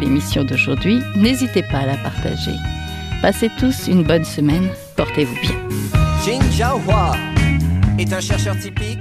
l'émission 0.00 0.44
d'aujourd'hui, 0.44 1.00
n'hésitez 1.16 1.62
pas 1.64 1.78
à 1.78 1.86
la 1.86 1.96
partager. 1.96 2.54
Passez 3.22 3.50
tous 3.58 3.88
une 3.88 4.04
bonne 4.04 4.24
semaine. 4.24 4.68
Portez-vous 4.96 5.34
bien 5.42 5.56
est 7.98 8.12
un 8.12 8.20
chercheur 8.20 8.56
typique 8.58 9.00